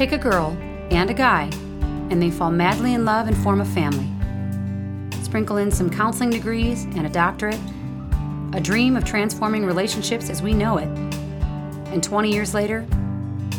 Take 0.00 0.12
a 0.12 0.16
girl 0.16 0.56
and 0.90 1.10
a 1.10 1.12
guy, 1.12 1.50
and 2.08 2.22
they 2.22 2.30
fall 2.30 2.50
madly 2.50 2.94
in 2.94 3.04
love 3.04 3.28
and 3.28 3.36
form 3.36 3.60
a 3.60 3.66
family. 3.66 4.08
Sprinkle 5.22 5.58
in 5.58 5.70
some 5.70 5.90
counseling 5.90 6.30
degrees 6.30 6.84
and 6.84 7.04
a 7.04 7.10
doctorate, 7.10 7.60
a 8.54 8.60
dream 8.62 8.96
of 8.96 9.04
transforming 9.04 9.66
relationships 9.66 10.30
as 10.30 10.40
we 10.40 10.54
know 10.54 10.78
it. 10.78 10.88
And 11.92 12.02
20 12.02 12.32
years 12.32 12.54
later, 12.54 12.86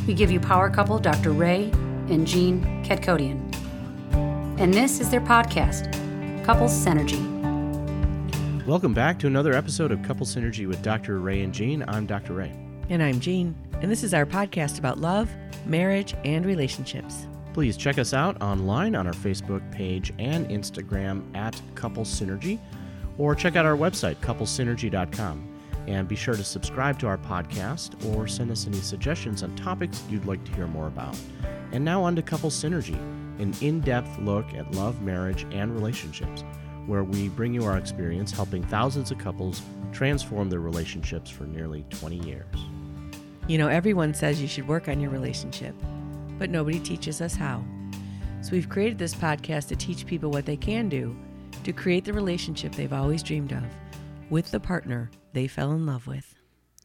we 0.07 0.15
give 0.15 0.31
you 0.31 0.39
power 0.39 0.67
couple 0.71 0.97
Dr. 0.97 1.29
Ray 1.29 1.69
and 2.09 2.25
Jean 2.25 2.83
Kadkhodaian. 2.83 3.39
And 4.59 4.73
this 4.73 4.99
is 4.99 5.11
their 5.11 5.21
podcast, 5.21 5.93
Couples 6.43 6.73
Synergy. 6.73 7.21
Welcome 8.65 8.95
back 8.95 9.19
to 9.19 9.27
another 9.27 9.53
episode 9.53 9.91
of 9.91 10.01
Couple 10.01 10.25
Synergy 10.25 10.67
with 10.67 10.81
Dr. 10.81 11.19
Ray 11.19 11.43
and 11.43 11.53
Jean. 11.53 11.85
I'm 11.87 12.07
Dr. 12.07 12.33
Ray. 12.33 12.51
And 12.89 13.03
I'm 13.03 13.19
Jean, 13.19 13.55
and 13.81 13.91
this 13.91 14.03
is 14.03 14.13
our 14.13 14.25
podcast 14.25 14.77
about 14.77 14.99
love, 14.99 15.29
marriage, 15.65 16.13
and 16.23 16.45
relationships. 16.45 17.27
Please 17.53 17.75
check 17.75 17.97
us 17.97 18.13
out 18.13 18.39
online 18.41 18.95
on 18.95 19.07
our 19.07 19.13
Facebook 19.13 19.69
page 19.71 20.13
and 20.19 20.47
Instagram 20.49 21.23
at 21.35 21.59
Couple 21.75 22.03
Synergy, 22.03 22.59
or 23.17 23.35
check 23.35 23.55
out 23.55 23.65
our 23.65 23.75
website, 23.75 24.15
couplesynergy.com. 24.17 25.47
And 25.87 26.07
be 26.07 26.15
sure 26.15 26.35
to 26.35 26.43
subscribe 26.43 26.99
to 26.99 27.07
our 27.07 27.17
podcast 27.17 28.05
or 28.15 28.27
send 28.27 28.51
us 28.51 28.67
any 28.67 28.79
suggestions 28.79 29.41
on 29.41 29.55
topics 29.55 30.03
you'd 30.09 30.25
like 30.25 30.43
to 30.45 30.53
hear 30.53 30.67
more 30.67 30.87
about. 30.87 31.17
And 31.71 31.83
now 31.83 32.03
on 32.03 32.15
to 32.15 32.21
Couple 32.21 32.51
Synergy, 32.51 32.95
an 33.39 33.55
in 33.61 33.81
depth 33.81 34.19
look 34.19 34.53
at 34.53 34.71
love, 34.75 35.01
marriage, 35.01 35.47
and 35.51 35.73
relationships, 35.73 36.43
where 36.85 37.03
we 37.03 37.29
bring 37.29 37.51
you 37.51 37.65
our 37.65 37.79
experience 37.79 38.31
helping 38.31 38.63
thousands 38.63 39.09
of 39.09 39.17
couples 39.17 39.63
transform 39.91 40.51
their 40.51 40.59
relationships 40.59 41.31
for 41.31 41.45
nearly 41.45 41.83
20 41.89 42.17
years. 42.17 42.55
You 43.47 43.57
know, 43.57 43.67
everyone 43.67 44.13
says 44.13 44.41
you 44.41 44.47
should 44.47 44.67
work 44.67 44.87
on 44.87 44.99
your 44.99 45.09
relationship, 45.11 45.75
but 46.37 46.49
nobody 46.49 46.79
teaches 46.79 47.21
us 47.21 47.35
how. 47.35 47.63
So 48.41 48.51
we've 48.51 48.69
created 48.69 48.97
this 48.97 49.13
podcast 49.13 49.67
to 49.69 49.75
teach 49.75 50.05
people 50.05 50.31
what 50.31 50.45
they 50.45 50.57
can 50.57 50.89
do 50.89 51.15
to 51.63 51.73
create 51.73 52.05
the 52.05 52.13
relationship 52.13 52.73
they've 52.73 52.93
always 52.93 53.21
dreamed 53.21 53.51
of 53.51 53.63
with 54.29 54.49
the 54.51 54.59
partner 54.59 55.11
they 55.33 55.47
fell 55.47 55.71
in 55.71 55.85
love 55.85 56.07
with. 56.07 56.35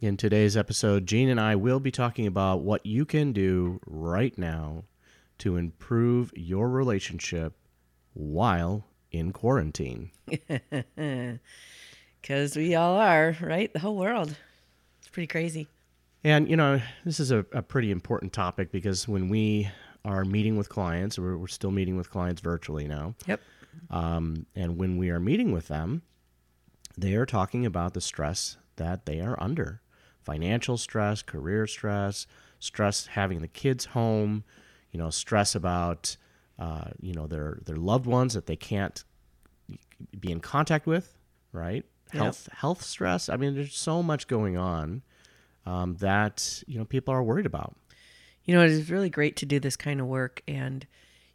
In 0.01 0.17
today's 0.17 0.57
episode, 0.57 1.07
Jean 1.07 1.29
and 1.29 1.41
I 1.41 1.57
will 1.57 1.81
be 1.81 1.91
talking 1.91 2.27
about 2.27 2.63
what 2.63 2.85
you 2.85 3.05
can 3.05 3.33
do 3.33 3.81
right 3.87 4.37
now 4.37 4.85
to 5.39 5.57
improve 5.57 6.33
your 6.37 6.69
relationship 6.69 7.55
while 8.13 8.85
in 9.11 9.33
quarantine. 9.33 10.11
Because 12.23 12.57
we 12.57 12.75
all 12.75 12.97
are, 12.97 13.37
right? 13.41 13.73
The 13.73 13.79
whole 13.79 13.97
world. 13.97 14.37
It's 14.99 15.09
pretty 15.09 15.29
crazy. 15.29 15.69
And, 16.27 16.51
you 16.51 16.57
know, 16.57 16.81
this 17.05 17.21
is 17.21 17.31
a, 17.31 17.47
a 17.53 17.63
pretty 17.63 17.93
important 17.93 18.33
topic 18.33 18.73
because 18.73 19.07
when 19.07 19.29
we 19.29 19.71
are 20.05 20.25
meeting 20.25 20.57
with 20.57 20.69
clients, 20.69 21.21
we're, 21.21 21.37
we're 21.37 21.47
still 21.47 21.71
meeting 21.71 21.97
with 21.97 22.11
clients 22.11 22.41
virtually 22.41 22.89
now. 22.89 23.15
Yep. 23.29 23.41
Um, 23.91 24.45
and 24.57 24.77
when 24.77 24.97
we 24.97 25.11
are 25.11 25.21
meeting 25.21 25.53
with 25.53 25.69
them, 25.69 26.03
they 26.99 27.15
are 27.15 27.27
talking 27.27 27.65
about 27.65 27.95
the 27.95 28.01
stress 28.01 28.57
that 28.75 29.07
they 29.07 29.21
are 29.21 29.41
under 29.41 29.83
financial 30.25 30.77
stress, 30.77 31.23
career 31.23 31.65
stress, 31.69 32.27
stress 32.59 33.07
having 33.07 33.41
the 33.41 33.47
kids 33.47 33.85
home, 33.85 34.43
you 34.91 34.99
know, 34.99 35.11
stress 35.11 35.55
about, 35.55 36.17
uh, 36.59 36.87
you 37.01 37.15
know, 37.15 37.29
their, 37.29 37.61
their 37.67 37.77
loved 37.77 38.07
ones 38.07 38.35
that 38.35 38.47
they 38.47 38.57
can't 38.57 39.05
be 40.19 40.33
in 40.33 40.41
contact 40.41 40.89
with, 40.89 41.17
right? 41.53 41.85
Yep. 42.13 42.21
Health, 42.21 42.49
health 42.51 42.83
stress. 42.83 43.29
I 43.29 43.37
mean, 43.37 43.55
there's 43.55 43.77
so 43.77 44.03
much 44.03 44.27
going 44.27 44.57
on 44.57 45.03
um, 45.67 45.97
that, 45.97 46.63
you 46.67 46.79
know, 46.79 46.85
people 46.85 47.13
are 47.13 47.23
worried 47.23 47.47
about. 47.47 47.75
You 48.45 48.55
know, 48.55 48.63
it 48.63 48.71
is 48.71 48.91
really 48.91 49.11
great 49.11 49.37
to 49.37 49.47
do 49.47 49.59
this 49.61 49.77
kind 49.77 50.01
of 50.01 50.07
work, 50.07 50.43
and 50.47 50.87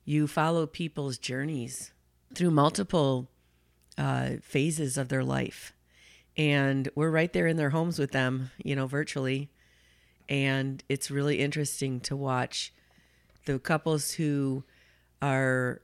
you 0.05 0.27
follow 0.27 0.65
people's 0.65 1.17
journeys 1.17 1.91
through 2.33 2.51
multiple 2.51 3.27
uh, 3.97 4.31
phases 4.41 4.97
of 4.97 5.09
their 5.09 5.23
life. 5.23 5.73
And 6.37 6.87
we're 6.95 7.11
right 7.11 7.31
there 7.33 7.47
in 7.47 7.57
their 7.57 7.71
homes 7.71 7.99
with 7.99 8.11
them, 8.11 8.51
you 8.63 8.75
know, 8.75 8.87
virtually. 8.87 9.49
And 10.29 10.81
it's 10.87 11.11
really 11.11 11.39
interesting 11.39 11.99
to 12.01 12.15
watch 12.15 12.73
the 13.45 13.59
couples 13.59 14.13
who 14.13 14.63
are, 15.21 15.81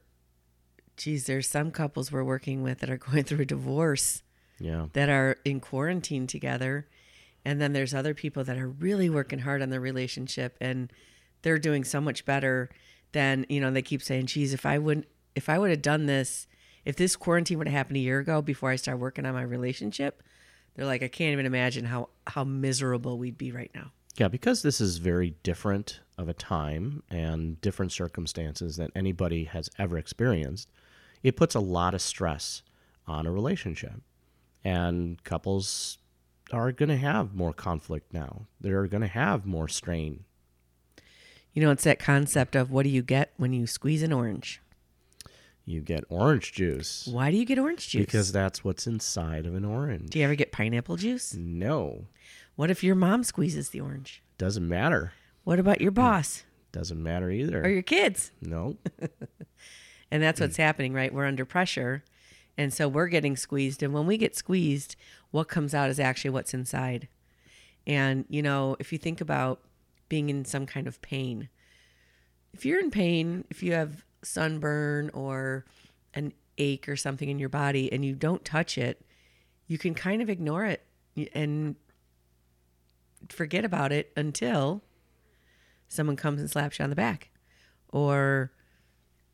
geez, 0.95 1.25
there's 1.25 1.47
some 1.49 1.71
couples 1.71 2.11
we're 2.11 2.23
working 2.23 2.63
with 2.63 2.79
that 2.79 2.89
are 2.89 2.97
going 3.11 3.23
through 3.25 3.41
a 3.41 3.45
divorce 3.45 4.23
Yeah. 4.57 4.87
that 4.93 5.09
are 5.09 5.35
in 5.43 5.59
quarantine 5.59 6.27
together. 6.27 6.87
And 7.47 7.61
then 7.61 7.71
there's 7.71 7.93
other 7.93 8.13
people 8.13 8.43
that 8.43 8.57
are 8.57 8.67
really 8.67 9.09
working 9.09 9.39
hard 9.39 9.61
on 9.61 9.69
their 9.69 9.79
relationship 9.79 10.57
and 10.59 10.91
they're 11.43 11.57
doing 11.57 11.85
so 11.85 12.01
much 12.01 12.25
better 12.25 12.69
than, 13.13 13.45
you 13.47 13.61
know, 13.61 13.71
they 13.71 13.81
keep 13.81 14.03
saying, 14.03 14.25
geez, 14.25 14.53
if 14.53 14.65
I 14.65 14.77
wouldn't, 14.77 15.07
if 15.33 15.47
I 15.47 15.57
would 15.57 15.69
have 15.69 15.81
done 15.81 16.07
this, 16.07 16.45
if 16.83 16.97
this 16.97 17.15
quarantine 17.15 17.57
would 17.57 17.69
have 17.69 17.73
happened 17.73 17.95
a 17.95 18.01
year 18.01 18.19
ago 18.19 18.41
before 18.41 18.69
I 18.69 18.75
started 18.75 18.99
working 18.99 19.25
on 19.25 19.33
my 19.33 19.43
relationship, 19.43 20.23
they're 20.75 20.85
like, 20.85 21.01
I 21.01 21.07
can't 21.07 21.31
even 21.31 21.45
imagine 21.45 21.85
how, 21.85 22.09
how 22.27 22.43
miserable 22.43 23.17
we'd 23.17 23.37
be 23.37 23.53
right 23.53 23.71
now. 23.73 23.93
Yeah, 24.17 24.27
because 24.27 24.61
this 24.61 24.81
is 24.81 24.97
very 24.97 25.35
different 25.43 26.01
of 26.17 26.27
a 26.27 26.33
time 26.33 27.01
and 27.09 27.61
different 27.61 27.93
circumstances 27.93 28.75
than 28.75 28.91
anybody 28.93 29.45
has 29.45 29.69
ever 29.79 29.97
experienced, 29.97 30.69
it 31.23 31.37
puts 31.37 31.55
a 31.55 31.61
lot 31.61 31.93
of 31.93 32.01
stress 32.01 32.61
on 33.07 33.25
a 33.25 33.31
relationship. 33.31 34.01
And 34.65 35.23
couples 35.23 35.99
are 36.51 36.71
going 36.71 36.89
to 36.89 36.97
have 36.97 37.33
more 37.35 37.53
conflict 37.53 38.13
now. 38.13 38.47
They're 38.61 38.87
going 38.87 39.01
to 39.01 39.07
have 39.07 39.45
more 39.45 39.67
strain. 39.67 40.23
You 41.53 41.63
know, 41.63 41.71
it's 41.71 41.83
that 41.85 41.99
concept 41.99 42.55
of 42.55 42.71
what 42.71 42.83
do 42.83 42.89
you 42.89 43.01
get 43.01 43.33
when 43.37 43.51
you 43.53 43.65
squeeze 43.67 44.03
an 44.03 44.13
orange? 44.13 44.61
You 45.65 45.81
get 45.81 46.05
orange 46.07 46.53
juice 46.53 47.07
Why 47.11 47.29
do 47.29 47.35
you 47.35 47.43
get 47.43 47.59
orange 47.59 47.89
juice? 47.89 48.05
because 48.05 48.31
that's 48.31 48.63
what's 48.63 48.87
inside 48.87 49.45
of 49.45 49.53
an 49.53 49.65
orange. 49.65 50.11
do 50.11 50.19
you 50.19 50.23
ever 50.25 50.35
get 50.35 50.51
pineapple 50.53 50.95
juice? 50.95 51.33
No, 51.33 52.05
What 52.55 52.71
if 52.71 52.83
your 52.83 52.95
mom 52.95 53.23
squeezes 53.23 53.69
the 53.69 53.81
orange? 53.81 54.23
doesn't 54.37 54.67
matter. 54.67 55.11
What 55.43 55.59
about 55.59 55.81
your 55.81 55.91
boss 55.91 56.43
Doesn't 56.71 57.01
matter 57.01 57.29
either. 57.31 57.63
or 57.63 57.69
your 57.69 57.81
kids? 57.81 58.31
no. 58.41 58.77
And 60.09 60.23
that's 60.23 60.39
what's 60.39 60.55
mm. 60.55 60.63
happening, 60.63 60.93
right? 60.93 61.13
We're 61.13 61.25
under 61.25 61.43
pressure. 61.43 62.01
And 62.57 62.73
so 62.73 62.87
we're 62.87 63.07
getting 63.07 63.37
squeezed. 63.37 63.83
And 63.83 63.93
when 63.93 64.07
we 64.07 64.17
get 64.17 64.35
squeezed, 64.35 64.95
what 65.31 65.47
comes 65.47 65.73
out 65.73 65.89
is 65.89 65.99
actually 65.99 66.31
what's 66.31 66.53
inside. 66.53 67.07
And, 67.85 68.25
you 68.29 68.41
know, 68.41 68.75
if 68.79 68.91
you 68.91 68.97
think 68.97 69.21
about 69.21 69.61
being 70.09 70.29
in 70.29 70.43
some 70.43 70.65
kind 70.65 70.87
of 70.87 71.01
pain, 71.01 71.49
if 72.53 72.65
you're 72.65 72.79
in 72.79 72.91
pain, 72.91 73.45
if 73.49 73.61
you 73.61 73.73
have 73.73 74.03
sunburn 74.23 75.11
or 75.13 75.65
an 76.13 76.33
ache 76.57 76.89
or 76.89 76.95
something 76.95 77.29
in 77.29 77.37
your 77.37 77.49
body 77.49 77.91
and 77.93 78.03
you 78.03 78.15
don't 78.15 78.43
touch 78.43 78.77
it, 78.77 79.05
you 79.67 79.77
can 79.77 79.93
kind 79.93 80.21
of 80.21 80.29
ignore 80.29 80.65
it 80.65 80.83
and 81.33 81.75
forget 83.29 83.65
about 83.65 83.91
it 83.91 84.11
until 84.15 84.81
someone 85.87 86.15
comes 86.15 86.39
and 86.39 86.49
slaps 86.49 86.79
you 86.79 86.83
on 86.83 86.89
the 86.89 86.95
back 86.95 87.29
or 87.89 88.51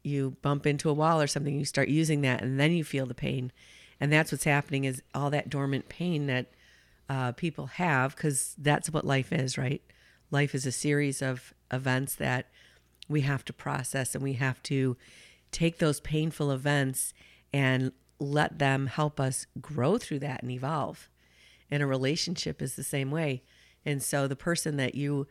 you 0.04 0.36
bump 0.42 0.66
into 0.66 0.90
a 0.90 0.94
wall 0.94 1.22
or 1.22 1.28
something 1.28 1.58
you 1.58 1.66
start 1.66 1.88
using 1.88 2.22
that 2.22 2.42
and 2.42 2.60
then 2.60 2.72
you 2.72 2.84
feel 2.84 3.06
the 3.06 3.14
pain. 3.14 3.52
And 4.00 4.12
that's 4.12 4.32
what's 4.32 4.44
happening 4.44 4.84
is 4.84 5.02
all 5.16 5.30
that 5.30 5.50
dormant 5.50 5.88
pain 5.90 6.28
that 6.28 6.48
uh, 7.10 7.32
people 7.32 7.68
have 7.68 8.16
because 8.16 8.56
that's 8.58 8.90
what 8.90 9.06
life 9.06 9.32
is 9.32 9.58
right? 9.58 9.82
Life 10.30 10.54
is 10.54 10.66
a 10.66 10.72
series 10.72 11.22
of 11.22 11.54
events 11.72 12.16
that 12.16 12.50
we 13.08 13.22
have 13.22 13.46
to 13.46 13.54
process 13.54 14.14
and 14.14 14.24
we 14.24 14.34
have 14.34 14.62
to 14.64 14.98
take 15.52 15.78
those 15.78 16.00
painful 16.00 16.52
events 16.52 17.14
and 17.54 17.92
let 18.20 18.60
them 18.60 18.88
help 18.88 19.20
us 19.20 19.46
grow 19.62 19.98
through 19.98 20.20
that 20.20 20.42
and 20.42 20.52
evolve. 20.52 21.10
And 21.70 21.84
a 21.84 21.88
relationship 21.88 22.62
is 22.62 22.76
the 22.76 22.84
same 22.84 23.12
way. 23.12 23.44
And 23.86 24.02
so 24.02 24.28
the 24.28 24.36
person 24.36 24.78
that 24.78 24.96
you 24.96 25.28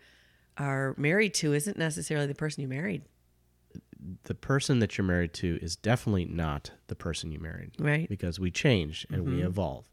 are 0.59 0.95
married 0.99 1.35
to 1.35 1.53
isn't 1.53 1.79
necessarily 1.79 2.27
the 2.27 2.35
person 2.35 2.63
you 2.63 2.69
married 2.69 3.03
the 4.25 4.35
person 4.35 4.79
that 4.81 4.97
you're 4.99 5.05
married 5.07 5.33
to 5.35 5.59
is 5.63 5.77
definitely 5.77 6.25
not 6.25 6.71
the 6.89 6.95
person 6.95 7.33
you 7.33 7.39
married. 7.39 7.73
Right. 7.79 8.09
Because 8.09 8.41
we 8.41 8.51
change 8.51 9.07
and 9.11 9.25
we 9.25 9.43
evolve. 9.43 9.85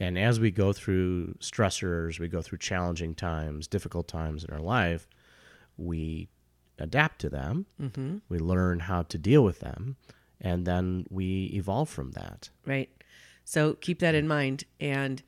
And 0.00 0.18
as 0.18 0.38
we 0.38 0.50
go 0.50 0.72
through 0.72 1.34
stressors, 1.40 2.20
we 2.20 2.28
go 2.28 2.40
through 2.40 2.58
challenging 2.58 3.14
times, 3.14 3.66
difficult 3.66 4.06
times 4.06 4.44
in 4.44 4.50
our 4.52 4.60
life, 4.60 5.08
we 5.76 6.28
adapt 6.78 7.20
to 7.22 7.28
them. 7.28 7.66
Mm-hmm. 7.80 8.18
We 8.28 8.38
learn 8.38 8.80
how 8.80 9.02
to 9.02 9.18
deal 9.18 9.42
with 9.42 9.60
them. 9.60 9.96
And 10.40 10.64
then 10.66 11.06
we 11.10 11.46
evolve 11.54 11.88
from 11.88 12.12
that. 12.12 12.50
right? 12.64 12.90
So 13.44 13.74
keep 13.74 13.98
that 14.00 14.14
in 14.14 14.28
mind. 14.28 14.64
And 14.78 15.22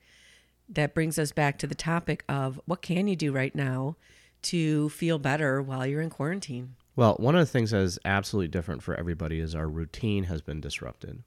that 0.69 0.93
brings 0.93 1.19
us 1.19 1.31
back 1.33 1.57
to 1.59 1.67
the 1.67 1.75
topic 1.75 2.23
of 2.29 2.61
what 2.65 2.81
can 2.81 3.07
you 3.07 3.15
do 3.17 3.33
right 3.33 3.53
now 3.53 3.97
to 4.43 4.89
feel 4.89 5.19
better 5.19 5.61
while 5.61 5.85
you're 5.85 6.01
in 6.01 6.09
quarantine? 6.09 6.75
Well, 6.95 7.15
one 7.19 7.35
of 7.35 7.39
the 7.39 7.51
things 7.51 7.71
that 7.71 7.81
is 7.81 7.99
absolutely 8.03 8.49
different 8.49 8.83
for 8.83 8.95
everybody 8.95 9.39
is 9.39 9.55
our 9.55 9.67
routine 9.67 10.25
has 10.25 10.41
been 10.41 10.59
disrupted. 10.59 11.23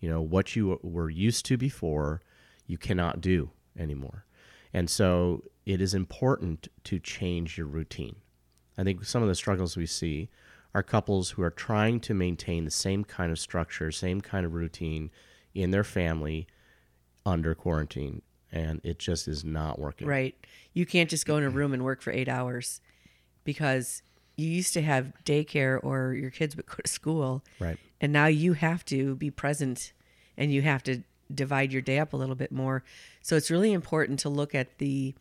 You 0.00 0.08
know, 0.08 0.20
what 0.20 0.56
you 0.56 0.78
were 0.82 1.10
used 1.10 1.44
to 1.46 1.56
before, 1.56 2.22
you 2.66 2.78
cannot 2.78 3.20
do 3.20 3.50
anymore. 3.78 4.24
And 4.72 4.90
so 4.90 5.44
it 5.64 5.80
is 5.80 5.94
important 5.94 6.68
to 6.84 6.98
change 6.98 7.58
your 7.58 7.66
routine. 7.66 8.16
I 8.78 8.84
think 8.84 9.04
some 9.04 9.22
of 9.22 9.28
the 9.28 9.34
struggles 9.34 9.76
we 9.76 9.86
see 9.86 10.28
are 10.74 10.82
couples 10.82 11.30
who 11.30 11.42
are 11.42 11.50
trying 11.50 12.00
to 12.00 12.14
maintain 12.14 12.64
the 12.64 12.70
same 12.70 13.04
kind 13.04 13.32
of 13.32 13.38
structure, 13.38 13.90
same 13.90 14.20
kind 14.20 14.44
of 14.44 14.52
routine 14.52 15.10
in 15.54 15.70
their 15.70 15.84
family 15.84 16.46
under 17.24 17.54
quarantine. 17.54 18.22
And 18.52 18.80
it 18.84 18.98
just 18.98 19.28
is 19.28 19.44
not 19.44 19.78
working. 19.78 20.06
Right. 20.06 20.34
You 20.72 20.86
can't 20.86 21.10
just 21.10 21.26
go 21.26 21.36
in 21.36 21.44
a 21.44 21.50
room 21.50 21.72
and 21.72 21.84
work 21.84 22.02
for 22.02 22.12
eight 22.12 22.28
hours 22.28 22.80
because 23.44 24.02
you 24.36 24.48
used 24.48 24.74
to 24.74 24.82
have 24.82 25.12
daycare 25.24 25.82
or 25.82 26.14
your 26.14 26.30
kids 26.30 26.56
would 26.56 26.66
go 26.66 26.76
to 26.84 26.90
school. 26.90 27.42
Right. 27.58 27.78
And 28.00 28.12
now 28.12 28.26
you 28.26 28.52
have 28.52 28.84
to 28.86 29.16
be 29.16 29.30
present 29.30 29.92
and 30.36 30.52
you 30.52 30.62
have 30.62 30.82
to 30.84 31.02
divide 31.34 31.72
your 31.72 31.82
day 31.82 31.98
up 31.98 32.12
a 32.12 32.16
little 32.16 32.34
bit 32.34 32.52
more. 32.52 32.84
So 33.22 33.36
it's 33.36 33.50
really 33.50 33.72
important 33.72 34.18
to 34.20 34.28
look 34.28 34.54
at 34.54 34.78
the 34.78 35.14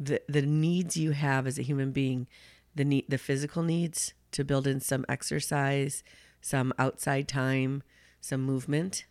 the 0.00 0.22
the 0.28 0.42
needs 0.42 0.96
you 0.96 1.10
have 1.10 1.46
as 1.46 1.58
a 1.58 1.62
human 1.62 1.90
being, 1.90 2.28
the 2.74 2.84
need 2.84 3.06
the 3.08 3.18
physical 3.18 3.62
needs 3.62 4.14
to 4.30 4.44
build 4.44 4.66
in 4.66 4.80
some 4.80 5.04
exercise, 5.08 6.04
some 6.40 6.72
outside 6.78 7.26
time, 7.26 7.82
some 8.20 8.42
movement, 8.42 9.04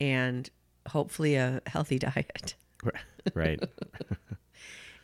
and 0.00 0.48
hopefully 0.88 1.34
a 1.34 1.60
healthy 1.66 1.98
diet. 2.08 2.54
Right. 3.34 3.62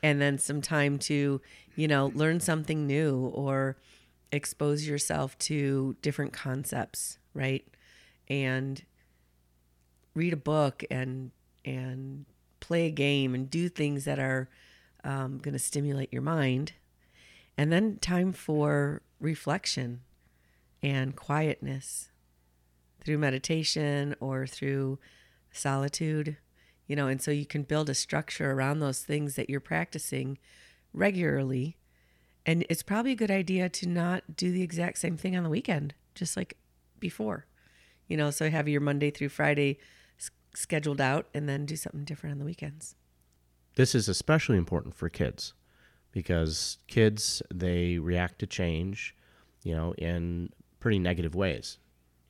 and 0.03 0.21
then 0.21 0.39
some 0.39 0.61
time 0.61 0.99
to, 0.99 1.41
you 1.75 1.89
know, 1.89 2.13
learn 2.15 2.41
something 2.41 2.87
new 2.87 3.17
or 3.35 3.77
expose 4.33 4.87
yourself 4.87 5.37
to 5.39 5.97
different 6.03 6.33
concepts, 6.33 7.19
right? 7.35 7.67
And 8.29 8.83
read 10.15 10.33
a 10.33 10.37
book 10.37 10.85
and 10.91 11.31
and 11.65 12.25
play 12.61 12.87
a 12.87 12.91
game 12.91 13.35
and 13.35 13.51
do 13.51 13.69
things 13.69 14.05
that 14.05 14.19
are 14.19 14.49
um, 15.05 15.39
going 15.39 15.53
to 15.53 15.59
stimulate 15.59 16.13
your 16.13 16.23
mind. 16.23 16.73
And 17.57 17.73
then 17.73 17.99
time 17.99 18.33
for 18.33 19.03
reflection 19.19 20.01
and 20.83 21.17
quietness 21.17 22.11
through 23.05 23.19
meditation 23.19 24.15
or 24.21 24.47
through 24.47 24.99
solitude, 25.51 26.37
you 26.91 26.97
know, 26.97 27.07
and 27.07 27.23
so 27.23 27.31
you 27.31 27.47
can 27.47 27.63
build 27.63 27.89
a 27.89 27.95
structure 27.95 28.51
around 28.51 28.81
those 28.81 28.99
things 28.99 29.37
that 29.37 29.49
you're 29.49 29.61
practicing 29.61 30.39
regularly. 30.93 31.77
And 32.45 32.67
it's 32.69 32.83
probably 32.83 33.13
a 33.13 33.17
good 33.17 33.31
idea 33.31 33.69
to 33.69 33.89
not 33.89 34.35
do 34.35 34.51
the 34.51 34.63
exact 34.63 34.99
same 34.99 35.17
thing 35.17 35.37
on 35.37 35.45
the 35.45 35.51
weekend, 35.51 35.95
just 36.17 36.37
like 36.37 36.57
before, 36.99 37.47
you 38.09 38.17
know, 38.17 38.33
so 38.33 38.51
have 38.51 38.67
your 38.67 38.81
Monday 38.81 39.13
through 39.13 39.29
Friday 39.29 39.79
s- 40.19 40.33
scheduled 40.53 41.01
out 41.01 41.29
and 41.33 41.49
then 41.49 41.65
do 41.65 41.77
something 41.77 42.03
different 42.03 42.33
on 42.33 42.39
the 42.41 42.45
weekends. 42.45 42.97
This 43.77 43.95
is 43.95 44.09
especially 44.09 44.59
important 44.59 44.97
for 44.97 45.09
kids 45.09 45.55
because 46.11 46.79
kids 46.89 47.41
they 47.55 48.01
react 48.01 48.41
to 48.41 48.49
change, 48.49 49.15
you 49.63 49.77
know, 49.77 49.93
in 49.93 50.51
pretty 50.81 50.99
negative 50.99 51.37
ways. 51.37 51.79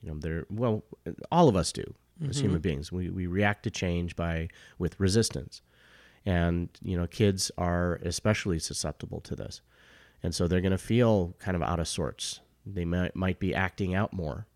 You 0.02 0.10
know, 0.10 0.18
they're 0.18 0.44
well, 0.50 0.84
all 1.32 1.48
of 1.48 1.56
us 1.56 1.72
do 1.72 1.94
as 2.28 2.38
human 2.38 2.60
beings. 2.60 2.92
We 2.92 3.10
we 3.10 3.26
react 3.26 3.62
to 3.64 3.70
change 3.70 4.16
by 4.16 4.48
with 4.78 4.98
resistance, 5.00 5.62
and 6.26 6.68
you 6.82 6.96
know, 6.96 7.06
kids 7.06 7.50
are 7.56 8.00
especially 8.04 8.58
susceptible 8.58 9.20
to 9.22 9.36
this, 9.36 9.60
and 10.22 10.34
so 10.34 10.46
they're 10.46 10.60
going 10.60 10.72
to 10.72 10.78
feel 10.78 11.34
kind 11.38 11.56
of 11.56 11.62
out 11.62 11.80
of 11.80 11.88
sorts. 11.88 12.40
They 12.66 12.84
might 12.84 13.16
might 13.16 13.38
be 13.38 13.54
acting 13.54 13.94
out 13.94 14.12
more. 14.12 14.46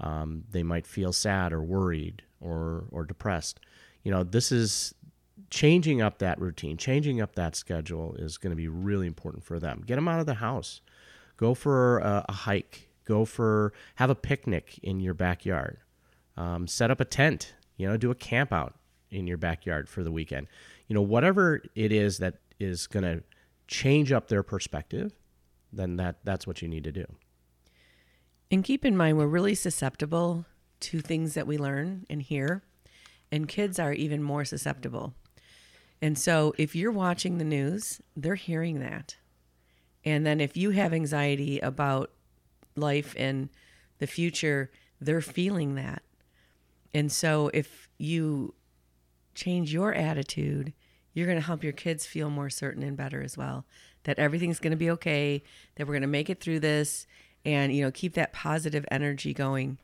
Um, 0.00 0.44
they 0.50 0.62
might 0.62 0.86
feel 0.86 1.12
sad 1.12 1.52
or 1.52 1.62
worried 1.62 2.22
or 2.40 2.84
or 2.90 3.04
depressed. 3.04 3.60
You 4.02 4.10
know, 4.10 4.22
this 4.22 4.52
is 4.52 4.94
changing 5.50 6.02
up 6.02 6.18
that 6.18 6.40
routine, 6.40 6.76
changing 6.76 7.20
up 7.20 7.34
that 7.36 7.56
schedule 7.56 8.14
is 8.18 8.38
going 8.38 8.50
to 8.50 8.56
be 8.56 8.68
really 8.68 9.06
important 9.06 9.44
for 9.44 9.58
them. 9.58 9.82
Get 9.86 9.96
them 9.96 10.08
out 10.08 10.20
of 10.20 10.26
the 10.26 10.34
house. 10.34 10.80
Go 11.36 11.54
for 11.54 11.98
a, 11.98 12.24
a 12.28 12.32
hike. 12.32 12.88
Go 13.04 13.24
for 13.24 13.72
have 13.96 14.10
a 14.10 14.14
picnic 14.14 14.78
in 14.82 15.00
your 15.00 15.14
backyard. 15.14 15.78
Um, 16.36 16.66
set 16.66 16.90
up 16.90 17.00
a 17.00 17.04
tent. 17.04 17.54
You 17.76 17.88
know, 17.88 17.96
do 17.96 18.10
a 18.10 18.14
camp 18.14 18.52
out 18.52 18.74
in 19.10 19.26
your 19.26 19.36
backyard 19.36 19.88
for 19.88 20.02
the 20.02 20.10
weekend. 20.10 20.48
You 20.88 20.94
know, 20.94 21.02
whatever 21.02 21.62
it 21.74 21.92
is 21.92 22.18
that 22.18 22.34
is 22.58 22.86
going 22.86 23.04
to 23.04 23.22
change 23.66 24.12
up 24.12 24.28
their 24.28 24.42
perspective, 24.42 25.12
then 25.72 25.96
that 25.96 26.16
that's 26.24 26.46
what 26.46 26.62
you 26.62 26.68
need 26.68 26.84
to 26.84 26.92
do. 26.92 27.04
And 28.50 28.62
keep 28.62 28.84
in 28.84 28.96
mind, 28.96 29.18
we're 29.18 29.26
really 29.26 29.54
susceptible 29.54 30.44
to 30.80 31.00
things 31.00 31.34
that 31.34 31.46
we 31.46 31.56
learn 31.58 32.04
and 32.10 32.22
hear, 32.22 32.62
and 33.32 33.48
kids 33.48 33.78
are 33.78 33.92
even 33.92 34.22
more 34.22 34.44
susceptible. 34.44 35.14
And 36.02 36.18
so, 36.18 36.54
if 36.58 36.76
you're 36.76 36.92
watching 36.92 37.38
the 37.38 37.44
news, 37.44 38.00
they're 38.14 38.34
hearing 38.34 38.80
that. 38.80 39.16
And 40.04 40.26
then, 40.26 40.40
if 40.40 40.56
you 40.56 40.70
have 40.70 40.92
anxiety 40.92 41.58
about 41.60 42.10
life 42.76 43.14
and 43.16 43.48
the 43.98 44.06
future, 44.06 44.70
they're 45.00 45.22
feeling 45.22 45.76
that. 45.76 46.02
And 46.94 47.10
so, 47.10 47.50
if 47.52 47.88
you 47.98 48.54
change 49.34 49.72
your 49.72 49.92
attitude, 49.92 50.72
you're 51.12 51.26
going 51.26 51.38
to 51.38 51.44
help 51.44 51.62
your 51.62 51.72
kids 51.72 52.06
feel 52.06 52.30
more 52.30 52.48
certain 52.48 52.82
and 52.82 52.96
better 52.96 53.22
as 53.22 53.36
well 53.36 53.66
that 54.04 54.18
everything's 54.18 54.60
going 54.60 54.70
to 54.70 54.76
be 54.76 54.90
okay, 54.90 55.42
that 55.74 55.86
we're 55.86 55.94
going 55.94 56.02
to 56.02 56.08
make 56.08 56.30
it 56.30 56.40
through 56.40 56.60
this, 56.60 57.06
and 57.44 57.74
you 57.74 57.82
know, 57.82 57.90
keep 57.90 58.14
that 58.14 58.32
positive 58.32 58.84
energy 58.90 59.34
going. 59.34 59.78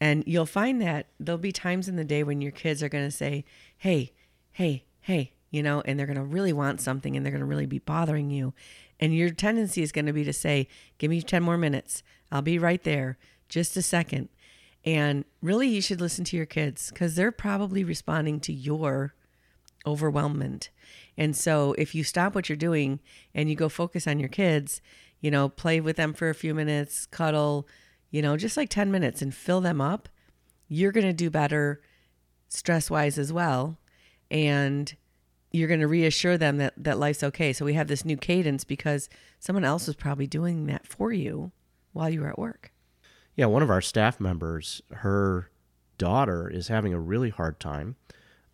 And 0.00 0.22
you'll 0.26 0.46
find 0.46 0.82
that 0.82 1.06
there'll 1.18 1.38
be 1.38 1.52
times 1.52 1.88
in 1.88 1.96
the 1.96 2.04
day 2.04 2.22
when 2.22 2.40
your 2.40 2.52
kids 2.52 2.82
are 2.82 2.88
going 2.88 3.06
to 3.06 3.16
say, 3.16 3.44
"Hey, 3.78 4.12
hey, 4.52 4.84
hey," 5.00 5.32
you 5.50 5.62
know, 5.62 5.82
and 5.84 5.98
they're 5.98 6.06
going 6.06 6.16
to 6.18 6.24
really 6.24 6.52
want 6.52 6.80
something 6.80 7.16
and 7.16 7.24
they're 7.24 7.32
going 7.32 7.40
to 7.40 7.46
really 7.46 7.66
be 7.66 7.78
bothering 7.78 8.28
you. 8.30 8.52
And 9.00 9.14
your 9.14 9.30
tendency 9.30 9.82
is 9.82 9.92
going 9.92 10.06
to 10.06 10.12
be 10.12 10.24
to 10.24 10.32
say, 10.32 10.68
"Give 10.98 11.10
me 11.10 11.22
10 11.22 11.42
more 11.42 11.56
minutes. 11.56 12.02
I'll 12.30 12.42
be 12.42 12.58
right 12.58 12.82
there. 12.82 13.18
Just 13.48 13.76
a 13.76 13.82
second. 13.82 14.28
And 14.84 15.24
really 15.40 15.68
you 15.68 15.80
should 15.80 16.00
listen 16.00 16.24
to 16.26 16.36
your 16.36 16.46
kids 16.46 16.90
cuz 16.90 17.14
they're 17.14 17.32
probably 17.32 17.84
responding 17.84 18.40
to 18.40 18.52
your 18.52 19.14
overwhelmment. 19.86 20.68
And 21.16 21.36
so 21.36 21.74
if 21.78 21.94
you 21.94 22.04
stop 22.04 22.34
what 22.34 22.48
you're 22.48 22.56
doing 22.56 23.00
and 23.34 23.48
you 23.48 23.56
go 23.56 23.68
focus 23.68 24.06
on 24.06 24.18
your 24.18 24.28
kids, 24.28 24.80
you 25.20 25.30
know, 25.30 25.48
play 25.48 25.80
with 25.80 25.96
them 25.96 26.12
for 26.12 26.28
a 26.28 26.34
few 26.34 26.54
minutes, 26.54 27.06
cuddle, 27.06 27.66
you 28.10 28.22
know, 28.22 28.36
just 28.36 28.56
like 28.56 28.68
10 28.68 28.90
minutes 28.90 29.22
and 29.22 29.34
fill 29.34 29.60
them 29.60 29.80
up, 29.80 30.08
you're 30.68 30.92
going 30.92 31.06
to 31.06 31.12
do 31.12 31.30
better 31.30 31.80
stress 32.48 32.90
wise 32.90 33.18
as 33.18 33.32
well. 33.32 33.78
And 34.30 34.94
you're 35.50 35.68
going 35.68 35.80
to 35.80 35.86
reassure 35.86 36.36
them 36.36 36.58
that, 36.58 36.74
that 36.76 36.98
life's 36.98 37.22
okay. 37.22 37.52
So 37.52 37.64
we 37.64 37.74
have 37.74 37.86
this 37.86 38.04
new 38.04 38.16
cadence 38.16 38.64
because 38.64 39.08
someone 39.38 39.64
else 39.64 39.86
was 39.86 39.96
probably 39.96 40.26
doing 40.26 40.66
that 40.66 40.86
for 40.86 41.12
you 41.12 41.52
while 41.92 42.10
you 42.10 42.22
were 42.22 42.28
at 42.28 42.38
work. 42.38 42.73
Yeah, 43.36 43.46
one 43.46 43.62
of 43.62 43.70
our 43.70 43.80
staff 43.80 44.20
members, 44.20 44.80
her 44.92 45.50
daughter 45.98 46.48
is 46.48 46.68
having 46.68 46.92
a 46.94 47.00
really 47.00 47.30
hard 47.30 47.58
time 47.58 47.96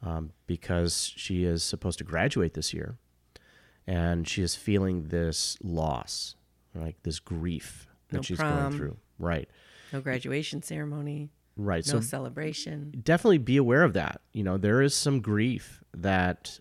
um, 0.03 0.33
because 0.47 1.13
she 1.17 1.45
is 1.45 1.63
supposed 1.63 1.99
to 1.99 2.05
graduate 2.05 2.55
this 2.55 2.73
year, 2.73 2.97
and 3.87 4.27
she 4.27 4.43
is 4.43 4.55
feeling 4.55 5.05
this 5.09 5.59
loss, 5.63 6.35
like 6.75 7.03
this 7.03 7.21
grief 7.21 7.87
that 8.09 8.17
No 8.19 8.23
she's 8.23 8.39
prom. 8.39 8.59
going 8.59 8.77
through. 8.79 8.97
Right, 9.19 9.51
No 9.93 10.01
graduation 10.01 10.63
ceremony, 10.63 11.29
right. 11.57 11.87
no 11.87 11.93
so 11.95 12.01
celebration. 12.01 13.03
definitely 13.05 13.37
be 13.39 13.59
aware 13.59 13.83
of 13.83 13.93
that. 13.93 14.23
You 14.33 14.43
know, 14.45 14.57
there 14.57 14.81
is 14.81 14.95
some 14.95 15.21
grief 15.21 15.85
that 15.95 16.59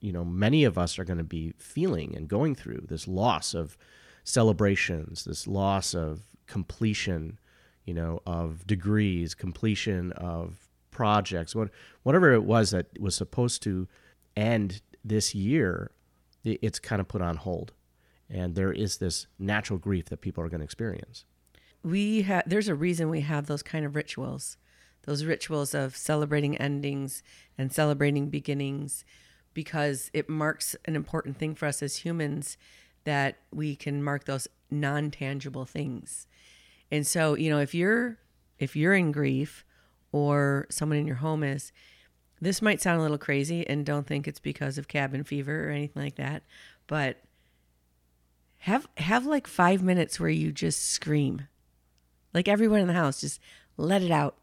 you 0.00 0.12
know 0.12 0.24
many 0.24 0.64
of 0.64 0.76
us 0.76 0.98
are 0.98 1.04
going 1.04 1.18
to 1.18 1.24
be 1.24 1.54
feeling 1.58 2.16
and 2.16 2.26
going 2.26 2.56
through 2.56 2.86
this 2.88 3.06
loss 3.06 3.54
of 3.54 3.76
celebrations, 4.24 5.24
this 5.24 5.46
loss 5.46 5.94
of 5.94 6.22
completion, 6.48 7.38
you 7.84 7.94
know, 7.94 8.20
of 8.26 8.66
degrees, 8.66 9.34
completion 9.34 10.12
of 10.12 10.68
projects, 10.90 11.54
what 11.54 11.70
whatever 12.02 12.32
it 12.32 12.44
was 12.44 12.70
that 12.70 12.86
was 13.00 13.14
supposed 13.14 13.62
to 13.62 13.88
end 14.36 14.82
this 15.04 15.34
year, 15.34 15.92
it's 16.44 16.78
kind 16.78 17.00
of 17.00 17.08
put 17.08 17.22
on 17.22 17.36
hold. 17.36 17.72
And 18.28 18.54
there 18.54 18.72
is 18.72 18.98
this 18.98 19.26
natural 19.38 19.78
grief 19.78 20.06
that 20.06 20.20
people 20.20 20.44
are 20.44 20.48
going 20.48 20.60
to 20.60 20.64
experience. 20.64 21.24
we 21.82 22.22
have 22.22 22.44
there's 22.46 22.68
a 22.68 22.74
reason 22.74 23.08
we 23.08 23.22
have 23.22 23.46
those 23.46 23.62
kind 23.62 23.84
of 23.84 23.96
rituals 23.96 24.56
those 25.04 25.24
rituals 25.24 25.74
of 25.74 25.96
celebrating 25.96 26.56
endings 26.58 27.22
and 27.56 27.72
celebrating 27.72 28.28
beginnings 28.28 29.04
because 29.54 30.10
it 30.12 30.28
marks 30.28 30.76
an 30.84 30.94
important 30.94 31.38
thing 31.38 31.54
for 31.54 31.66
us 31.66 31.82
as 31.82 31.96
humans 31.96 32.56
that 33.04 33.38
we 33.50 33.74
can 33.74 34.02
mark 34.02 34.24
those 34.24 34.46
non-tangible 34.70 35.64
things 35.64 36.26
and 36.90 37.06
so 37.06 37.34
you 37.34 37.50
know 37.50 37.60
if 37.60 37.74
you're 37.74 38.18
if 38.58 38.76
you're 38.76 38.94
in 38.94 39.12
grief 39.12 39.64
or 40.12 40.66
someone 40.70 40.98
in 40.98 41.06
your 41.06 41.16
home 41.16 41.42
is 41.42 41.72
this 42.40 42.62
might 42.62 42.80
sound 42.80 42.98
a 42.98 43.02
little 43.02 43.18
crazy 43.18 43.66
and 43.68 43.84
don't 43.84 44.06
think 44.06 44.26
it's 44.26 44.40
because 44.40 44.78
of 44.78 44.88
cabin 44.88 45.24
fever 45.24 45.68
or 45.68 45.70
anything 45.70 46.02
like 46.02 46.16
that 46.16 46.42
but 46.86 47.18
have 48.60 48.86
have 48.98 49.26
like 49.26 49.46
5 49.46 49.82
minutes 49.82 50.20
where 50.20 50.28
you 50.28 50.52
just 50.52 50.88
scream. 50.88 51.46
Like 52.34 52.46
everyone 52.46 52.80
in 52.80 52.88
the 52.88 52.92
house 52.92 53.20
just 53.20 53.40
let 53.76 54.02
it 54.02 54.10
out. 54.10 54.36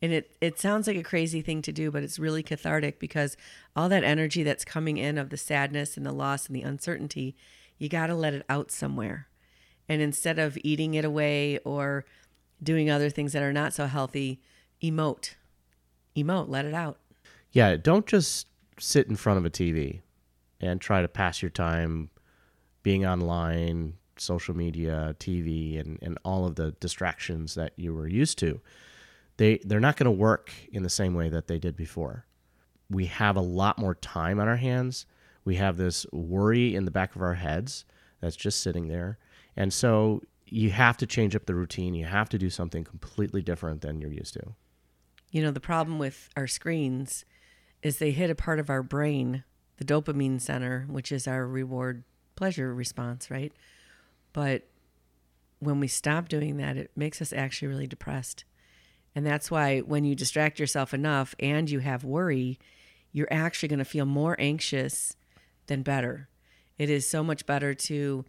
And 0.00 0.12
it 0.12 0.36
it 0.40 0.58
sounds 0.58 0.88
like 0.88 0.96
a 0.96 1.02
crazy 1.02 1.42
thing 1.42 1.62
to 1.62 1.72
do 1.72 1.90
but 1.90 2.02
it's 2.02 2.18
really 2.18 2.42
cathartic 2.42 2.98
because 2.98 3.36
all 3.76 3.88
that 3.88 4.02
energy 4.02 4.42
that's 4.42 4.64
coming 4.64 4.96
in 4.96 5.16
of 5.16 5.30
the 5.30 5.36
sadness 5.36 5.96
and 5.96 6.04
the 6.04 6.12
loss 6.12 6.46
and 6.46 6.56
the 6.56 6.62
uncertainty 6.62 7.36
you 7.78 7.88
got 7.88 8.08
to 8.08 8.14
let 8.16 8.34
it 8.34 8.44
out 8.48 8.72
somewhere 8.72 9.28
And 9.88 10.00
instead 10.00 10.38
of 10.38 10.56
eating 10.62 10.94
it 10.94 11.04
away 11.04 11.58
or 11.58 12.04
doing 12.62 12.90
other 12.90 13.10
things 13.10 13.32
that 13.32 13.42
are 13.42 13.52
not 13.52 13.72
so 13.72 13.86
healthy, 13.86 14.40
emote. 14.82 15.34
Emote, 16.16 16.48
let 16.48 16.64
it 16.64 16.74
out. 16.74 16.98
Yeah, 17.50 17.76
don't 17.76 18.06
just 18.06 18.46
sit 18.78 19.08
in 19.08 19.16
front 19.16 19.38
of 19.38 19.44
a 19.44 19.50
TV 19.50 20.00
and 20.60 20.80
try 20.80 21.02
to 21.02 21.08
pass 21.08 21.42
your 21.42 21.50
time 21.50 22.10
being 22.82 23.06
online, 23.06 23.94
social 24.16 24.56
media, 24.56 25.14
TV, 25.18 25.78
and, 25.78 25.98
and 26.02 26.18
all 26.24 26.46
of 26.46 26.54
the 26.54 26.72
distractions 26.80 27.54
that 27.54 27.72
you 27.76 27.94
were 27.94 28.08
used 28.08 28.38
to. 28.38 28.60
They, 29.36 29.58
they're 29.64 29.80
not 29.80 29.96
going 29.96 30.06
to 30.06 30.10
work 30.10 30.52
in 30.72 30.82
the 30.82 30.90
same 30.90 31.14
way 31.14 31.28
that 31.28 31.48
they 31.48 31.58
did 31.58 31.76
before. 31.76 32.26
We 32.90 33.06
have 33.06 33.36
a 33.36 33.40
lot 33.40 33.78
more 33.78 33.94
time 33.94 34.38
on 34.38 34.48
our 34.48 34.56
hands. 34.56 35.06
We 35.44 35.56
have 35.56 35.76
this 35.76 36.06
worry 36.12 36.74
in 36.74 36.84
the 36.84 36.90
back 36.90 37.16
of 37.16 37.22
our 37.22 37.34
heads 37.34 37.84
that's 38.20 38.36
just 38.36 38.60
sitting 38.60 38.88
there. 38.88 39.18
And 39.56 39.72
so 39.72 40.22
you 40.46 40.70
have 40.70 40.96
to 40.98 41.06
change 41.06 41.34
up 41.34 41.46
the 41.46 41.54
routine. 41.54 41.94
You 41.94 42.06
have 42.06 42.28
to 42.30 42.38
do 42.38 42.50
something 42.50 42.84
completely 42.84 43.42
different 43.42 43.80
than 43.80 44.00
you're 44.00 44.12
used 44.12 44.34
to. 44.34 44.54
You 45.30 45.42
know, 45.42 45.50
the 45.50 45.60
problem 45.60 45.98
with 45.98 46.28
our 46.36 46.46
screens 46.46 47.24
is 47.82 47.98
they 47.98 48.10
hit 48.10 48.30
a 48.30 48.34
part 48.34 48.58
of 48.58 48.70
our 48.70 48.82
brain, 48.82 49.44
the 49.78 49.84
dopamine 49.84 50.40
center, 50.40 50.86
which 50.88 51.10
is 51.10 51.26
our 51.26 51.46
reward 51.46 52.04
pleasure 52.36 52.74
response, 52.74 53.30
right? 53.30 53.52
But 54.32 54.68
when 55.58 55.80
we 55.80 55.88
stop 55.88 56.28
doing 56.28 56.56
that, 56.58 56.76
it 56.76 56.90
makes 56.96 57.22
us 57.22 57.32
actually 57.32 57.68
really 57.68 57.86
depressed. 57.86 58.44
And 59.14 59.26
that's 59.26 59.50
why 59.50 59.80
when 59.80 60.04
you 60.04 60.14
distract 60.14 60.58
yourself 60.58 60.94
enough 60.94 61.34
and 61.38 61.70
you 61.70 61.80
have 61.80 62.04
worry, 62.04 62.58
you're 63.12 63.32
actually 63.32 63.68
going 63.68 63.78
to 63.78 63.84
feel 63.84 64.06
more 64.06 64.36
anxious 64.38 65.16
than 65.66 65.82
better. 65.82 66.28
It 66.78 66.90
is 66.90 67.08
so 67.08 67.22
much 67.22 67.46
better 67.46 67.74
to, 67.74 68.24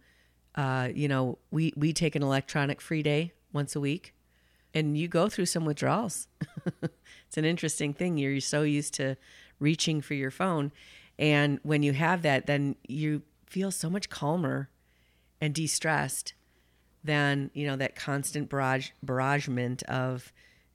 uh, 0.54 0.88
you 0.94 1.08
know, 1.08 1.38
we, 1.50 1.72
we 1.76 1.92
take 1.92 2.14
an 2.14 2.22
electronic 2.22 2.80
free 2.80 3.02
day 3.02 3.32
once 3.52 3.74
a 3.74 3.80
week 3.80 4.14
and 4.72 4.98
you 4.98 5.08
go 5.08 5.28
through 5.28 5.46
some 5.46 5.64
withdrawals. 5.64 6.28
it's 6.82 7.36
an 7.36 7.44
interesting 7.44 7.94
thing. 7.94 8.18
You're 8.18 8.40
so 8.40 8.62
used 8.62 8.94
to 8.94 9.16
reaching 9.60 10.00
for 10.00 10.14
your 10.14 10.30
phone. 10.30 10.72
And 11.18 11.60
when 11.62 11.82
you 11.82 11.92
have 11.92 12.22
that, 12.22 12.46
then 12.46 12.76
you 12.86 13.22
feel 13.46 13.70
so 13.70 13.88
much 13.88 14.10
calmer 14.10 14.68
and 15.40 15.54
de-stressed 15.54 16.34
than, 17.04 17.50
you 17.54 17.66
know, 17.66 17.76
that 17.76 17.94
constant 17.94 18.48
barrage 18.48 18.90
barragement 19.02 19.82
of 19.84 20.32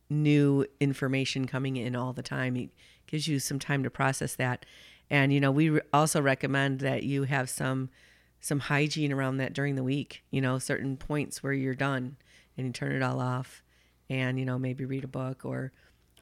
new 0.09 0.65
information 0.79 1.45
coming 1.45 1.75
in 1.75 1.95
all 1.95 2.13
the 2.13 2.23
time. 2.23 2.55
It 2.55 2.69
gives 3.05 3.27
you 3.27 3.39
some 3.39 3.59
time 3.59 3.83
to 3.83 3.89
process 3.89 4.35
that. 4.35 4.65
And 5.09 5.33
you 5.33 5.39
know, 5.39 5.51
we 5.51 5.79
also 5.91 6.21
recommend 6.21 6.79
that 6.79 7.03
you 7.03 7.23
have 7.23 7.49
some 7.49 7.89
some 8.39 8.59
hygiene 8.59 9.11
around 9.11 9.37
that 9.37 9.53
during 9.53 9.75
the 9.75 9.83
week, 9.83 10.23
you 10.31 10.41
know, 10.41 10.59
certain 10.59 10.97
points 10.97 11.43
where 11.43 11.53
you're 11.53 11.75
done 11.75 12.17
and 12.57 12.67
you 12.67 12.73
turn 12.73 12.93
it 12.93 13.03
all 13.03 13.19
off 13.19 13.63
and 14.09 14.39
you 14.39 14.45
know, 14.45 14.57
maybe 14.57 14.85
read 14.85 15.03
a 15.03 15.07
book 15.07 15.45
or 15.45 15.71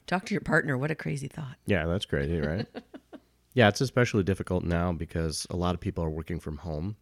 talk 0.05 0.25
to 0.25 0.33
your 0.33 0.41
partner. 0.41 0.77
What 0.77 0.91
a 0.91 0.95
crazy 0.95 1.27
thought. 1.27 1.55
Yeah, 1.65 1.86
that's 1.86 2.05
crazy, 2.05 2.39
right? 2.39 2.67
yeah, 3.53 3.67
it's 3.67 3.81
especially 3.81 4.24
difficult 4.24 4.63
now 4.63 4.91
because 4.91 5.47
a 5.50 5.55
lot 5.55 5.75
of 5.75 5.81
people 5.81 6.03
are 6.03 6.09
working 6.09 6.39
from 6.39 6.57
home 6.57 6.95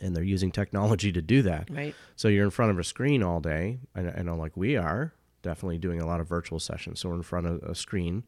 and 0.00 0.14
they're 0.14 0.24
using 0.24 0.52
technology 0.52 1.12
to 1.12 1.22
do 1.22 1.42
that. 1.42 1.68
Right. 1.70 1.94
So 2.16 2.28
you're 2.28 2.44
in 2.44 2.50
front 2.50 2.70
of 2.70 2.78
a 2.78 2.84
screen 2.84 3.22
all 3.22 3.40
day. 3.40 3.80
I, 3.94 4.00
I 4.00 4.22
know, 4.22 4.36
like 4.36 4.56
we 4.56 4.76
are, 4.76 5.12
definitely 5.42 5.78
doing 5.78 6.00
a 6.00 6.06
lot 6.06 6.20
of 6.20 6.28
virtual 6.28 6.60
sessions. 6.60 7.00
So 7.00 7.08
we're 7.08 7.16
in 7.16 7.22
front 7.22 7.46
of 7.46 7.62
a 7.62 7.74
screen 7.74 8.24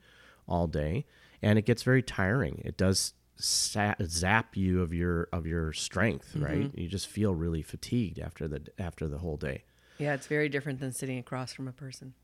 all 0.49 0.67
day, 0.67 1.07
and 1.43 1.59
it 1.59 1.67
gets 1.67 1.83
very 1.83 2.03
tiring. 2.03 2.63
It 2.65 2.77
does 2.77 3.15
zap 3.41 4.57
you 4.57 4.83
of 4.83 4.93
your 4.93 5.29
of 5.33 5.47
your 5.47 5.73
strength, 5.73 6.31
mm-hmm. 6.35 6.45
right? 6.45 6.71
You 6.75 6.89
just 6.89 7.09
feel 7.09 7.35
really 7.35 7.63
fatigued 7.63 8.19
after 8.19 8.49
the 8.49 8.63
after 8.79 9.09
the 9.09 9.19
whole 9.19 9.37
day. 9.37 9.65
Yeah, 9.99 10.15
it's 10.15 10.27
very 10.27 10.49
different 10.49 10.81
than 10.81 10.93
sitting 10.93 11.19
across 11.19 11.53
from 11.53 11.69
a 11.69 11.73
person. 11.73 12.15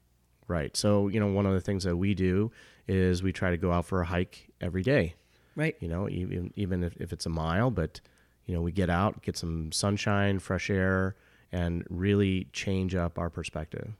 Right. 0.48 0.76
So, 0.76 1.08
you 1.08 1.20
know, 1.20 1.26
one 1.26 1.44
of 1.44 1.52
the 1.52 1.60
things 1.60 1.84
that 1.84 1.96
we 1.96 2.14
do 2.14 2.52
is 2.86 3.22
we 3.22 3.32
try 3.32 3.50
to 3.50 3.56
go 3.56 3.72
out 3.72 3.84
for 3.84 4.00
a 4.00 4.06
hike 4.06 4.48
every 4.60 4.82
day. 4.82 5.14
Right. 5.56 5.76
You 5.80 5.88
know, 5.88 6.08
even 6.08 6.52
even 6.56 6.84
if, 6.84 6.96
if 6.98 7.12
it's 7.12 7.26
a 7.26 7.30
mile, 7.30 7.70
but 7.70 8.00
you 8.46 8.54
know, 8.54 8.62
we 8.62 8.72
get 8.72 8.88
out, 8.88 9.22
get 9.22 9.36
some 9.36 9.72
sunshine, 9.72 10.38
fresh 10.38 10.70
air, 10.70 11.16
and 11.50 11.84
really 11.90 12.48
change 12.52 12.94
up 12.94 13.18
our 13.18 13.28
perspective. 13.28 13.92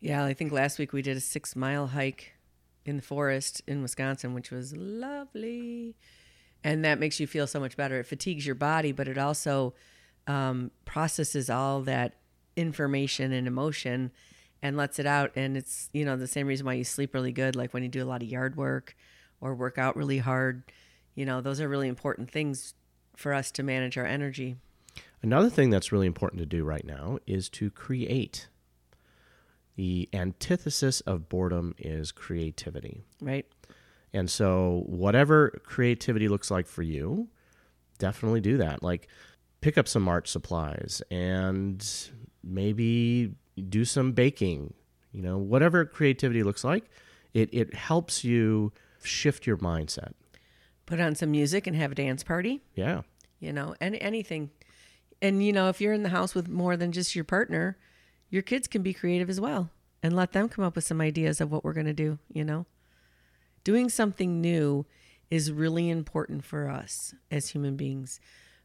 Yeah, 0.00 0.24
I 0.24 0.34
think 0.34 0.50
last 0.50 0.78
week 0.78 0.92
we 0.92 1.02
did 1.02 1.16
a 1.16 1.20
six 1.20 1.54
mile 1.54 1.88
hike 1.88 2.32
in 2.84 2.96
the 2.96 3.02
forest 3.02 3.62
in 3.66 3.82
Wisconsin, 3.82 4.34
which 4.34 4.50
was 4.50 4.76
lovely. 4.76 5.94
And 6.64 6.84
that 6.84 6.98
makes 6.98 7.18
you 7.20 7.26
feel 7.26 7.46
so 7.46 7.60
much 7.60 7.76
better. 7.76 8.00
It 8.00 8.06
fatigues 8.06 8.46
your 8.46 8.54
body, 8.54 8.92
but 8.92 9.08
it 9.08 9.18
also 9.18 9.74
um, 10.26 10.70
processes 10.84 11.50
all 11.50 11.80
that 11.82 12.14
information 12.56 13.32
and 13.32 13.46
emotion 13.46 14.12
and 14.62 14.76
lets 14.76 14.98
it 14.98 15.06
out. 15.06 15.32
And 15.34 15.56
it's, 15.56 15.90
you 15.92 16.04
know, 16.04 16.16
the 16.16 16.28
same 16.28 16.46
reason 16.46 16.66
why 16.66 16.74
you 16.74 16.84
sleep 16.84 17.14
really 17.14 17.32
good, 17.32 17.56
like 17.56 17.74
when 17.74 17.82
you 17.82 17.88
do 17.88 18.02
a 18.02 18.06
lot 18.06 18.22
of 18.22 18.28
yard 18.28 18.56
work 18.56 18.96
or 19.40 19.54
work 19.54 19.78
out 19.78 19.96
really 19.96 20.18
hard. 20.18 20.62
You 21.14 21.26
know, 21.26 21.40
those 21.40 21.60
are 21.60 21.68
really 21.68 21.88
important 21.88 22.30
things 22.30 22.74
for 23.16 23.34
us 23.34 23.50
to 23.52 23.62
manage 23.62 23.98
our 23.98 24.06
energy. 24.06 24.56
Another 25.22 25.50
thing 25.50 25.70
that's 25.70 25.92
really 25.92 26.06
important 26.06 26.40
to 26.40 26.46
do 26.46 26.64
right 26.64 26.84
now 26.84 27.18
is 27.26 27.48
to 27.50 27.70
create. 27.70 28.48
The 29.76 30.08
antithesis 30.12 31.00
of 31.02 31.28
boredom 31.28 31.74
is 31.78 32.12
creativity. 32.12 33.04
Right. 33.20 33.46
And 34.12 34.28
so, 34.30 34.82
whatever 34.86 35.60
creativity 35.64 36.28
looks 36.28 36.50
like 36.50 36.66
for 36.66 36.82
you, 36.82 37.28
definitely 37.98 38.40
do 38.42 38.58
that. 38.58 38.82
Like, 38.82 39.08
pick 39.62 39.78
up 39.78 39.88
some 39.88 40.06
art 40.08 40.28
supplies 40.28 41.02
and 41.10 41.82
maybe 42.44 43.32
do 43.68 43.84
some 43.86 44.12
baking. 44.12 44.74
You 45.12 45.22
know, 45.22 45.38
whatever 45.38 45.84
creativity 45.86 46.42
looks 46.42 46.64
like, 46.64 46.90
it, 47.32 47.48
it 47.52 47.74
helps 47.74 48.24
you 48.24 48.72
shift 49.02 49.46
your 49.46 49.56
mindset. 49.58 50.12
Put 50.84 51.00
on 51.00 51.14
some 51.14 51.30
music 51.30 51.66
and 51.66 51.74
have 51.76 51.92
a 51.92 51.94
dance 51.94 52.22
party. 52.22 52.60
Yeah. 52.74 53.02
you 53.40 53.52
know, 53.52 53.74
and 53.80 53.96
anything. 54.00 54.50
And 55.22 55.42
you 55.44 55.52
know, 55.52 55.68
if 55.68 55.80
you're 55.80 55.92
in 55.94 56.02
the 56.02 56.08
house 56.10 56.34
with 56.34 56.48
more 56.48 56.76
than 56.76 56.92
just 56.92 57.14
your 57.14 57.24
partner, 57.24 57.78
your 58.32 58.42
kids 58.42 58.66
can 58.66 58.82
be 58.82 58.94
creative 58.94 59.28
as 59.28 59.38
well 59.38 59.68
and 60.02 60.16
let 60.16 60.32
them 60.32 60.48
come 60.48 60.64
up 60.64 60.74
with 60.74 60.84
some 60.84 61.02
ideas 61.02 61.38
of 61.38 61.52
what 61.52 61.62
we're 61.62 61.74
going 61.74 61.86
to 61.86 61.92
do, 61.92 62.18
you 62.32 62.42
know. 62.42 62.64
Doing 63.62 63.90
something 63.90 64.40
new 64.40 64.86
is 65.30 65.52
really 65.52 65.90
important 65.90 66.42
for 66.42 66.68
us 66.68 67.14
as 67.30 67.50
human 67.50 67.76
beings 67.76 68.20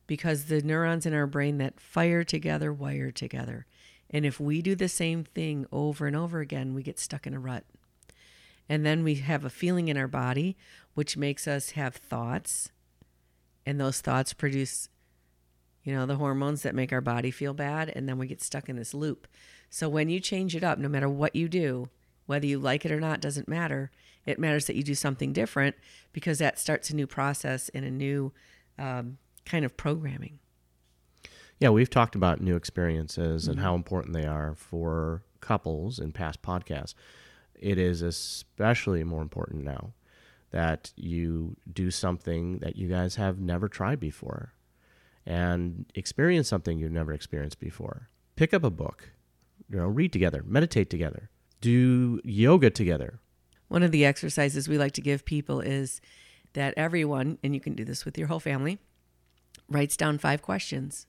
because 0.08 0.46
the 0.46 0.62
neurons 0.62 1.06
in 1.06 1.14
our 1.14 1.28
brain 1.28 1.58
that 1.58 1.82
fire 1.82 2.24
together 2.24 2.72
wire 2.72 3.12
together. 3.12 3.66
And 4.10 4.26
if 4.26 4.40
we 4.40 4.62
do 4.62 4.74
the 4.74 4.88
same 4.88 5.26
thing 5.26 5.66
over 5.70 6.08
and 6.08 6.16
over 6.16 6.40
again, 6.40 6.74
we 6.74 6.82
get 6.82 6.98
stuck 6.98 7.28
in 7.28 7.34
a 7.34 7.40
rut. 7.40 7.66
And 8.70 8.86
then 8.86 9.04
we 9.04 9.16
have 9.16 9.44
a 9.44 9.50
feeling 9.50 9.90
in 9.90 9.98
our 9.98 10.08
body 10.08 10.56
which 10.94 11.18
makes 11.18 11.46
us 11.46 11.72
have 11.72 11.96
thoughts 11.96 12.72
and 13.66 13.82
those 13.82 14.00
thoughts 14.00 14.32
produce 14.32 14.88
you 15.88 15.94
know 15.94 16.06
the 16.06 16.18
hormones 16.18 16.64
that 16.64 16.76
make 16.76 16.92
our 16.92 17.00
body 17.00 17.32
feel 17.32 17.54
bad 17.54 17.90
and 17.96 18.10
then 18.10 18.18
we 18.18 18.28
get 18.28 18.42
stuck 18.42 18.68
in 18.68 18.76
this 18.76 18.94
loop 18.94 19.26
so 19.70 19.90
when 19.90 20.10
you 20.10 20.20
change 20.20 20.56
it 20.56 20.64
up 20.64 20.78
no 20.78 20.90
matter 20.90 21.10
what 21.10 21.36
you 21.36 21.48
do 21.48 21.90
whether 22.26 22.46
you 22.46 22.60
like 22.60 22.86
it 22.86 22.92
or 22.92 23.00
not 23.00 23.22
doesn't 23.22 23.48
matter 23.48 23.92
it 24.26 24.40
matters 24.40 24.68
that 24.68 24.76
you 24.76 24.84
do 24.84 24.96
something 24.96 25.32
different 25.32 25.76
because 26.12 26.40
that 26.40 26.60
starts 26.60 26.90
a 26.90 26.96
new 26.96 27.08
process 27.08 27.70
and 27.70 27.86
a 27.86 27.92
new 27.92 28.32
um, 28.78 29.18
kind 29.46 29.64
of 29.66 29.78
programming 29.78 30.40
Yeah, 31.60 31.70
we've 31.70 31.90
talked 31.90 32.16
about 32.16 32.42
new 32.42 32.56
experiences 32.56 33.48
and 33.48 33.60
how 33.60 33.74
important 33.74 34.14
they 34.14 34.26
are 34.26 34.54
for 34.56 35.24
couples 35.40 35.98
in 35.98 36.12
past 36.12 36.42
podcasts. 36.42 36.94
It 37.56 37.80
is 37.80 38.02
especially 38.04 39.04
more 39.04 39.24
important 39.24 39.64
now 39.64 39.94
that 40.52 40.92
you 40.96 41.56
do 41.72 41.90
something 41.90 42.60
that 42.60 42.76
you 42.76 42.88
guys 42.88 43.16
have 43.16 43.40
never 43.40 43.68
tried 43.68 44.00
before 44.00 44.54
and 45.26 45.86
experience 45.96 46.48
something 46.48 46.78
you've 46.78 46.92
never 46.92 47.12
experienced 47.12 47.60
before. 47.60 48.10
Pick 48.36 48.54
up 48.54 48.64
a 48.64 48.70
book, 48.70 49.10
you 49.70 49.78
know, 49.78 49.88
read 49.88 50.14
together, 50.14 50.44
meditate 50.46 50.90
together, 50.90 51.30
do 51.62 52.22
yoga 52.24 52.70
together. 52.70 53.20
One 53.68 53.84
of 53.84 53.92
the 53.92 54.06
exercises 54.06 54.70
we 54.70 54.78
like 54.78 54.94
to 54.94 55.02
give 55.02 55.26
people 55.26 55.60
is 55.60 56.00
that 56.54 56.74
everyone, 56.78 57.38
and 57.44 57.54
you 57.54 57.60
can 57.60 57.76
do 57.76 57.84
this 57.84 58.06
with 58.06 58.18
your 58.18 58.28
whole 58.28 58.40
family, 58.40 58.80
writes 59.70 59.98
down 59.98 60.18
five 60.18 60.42
questions. 60.42 61.06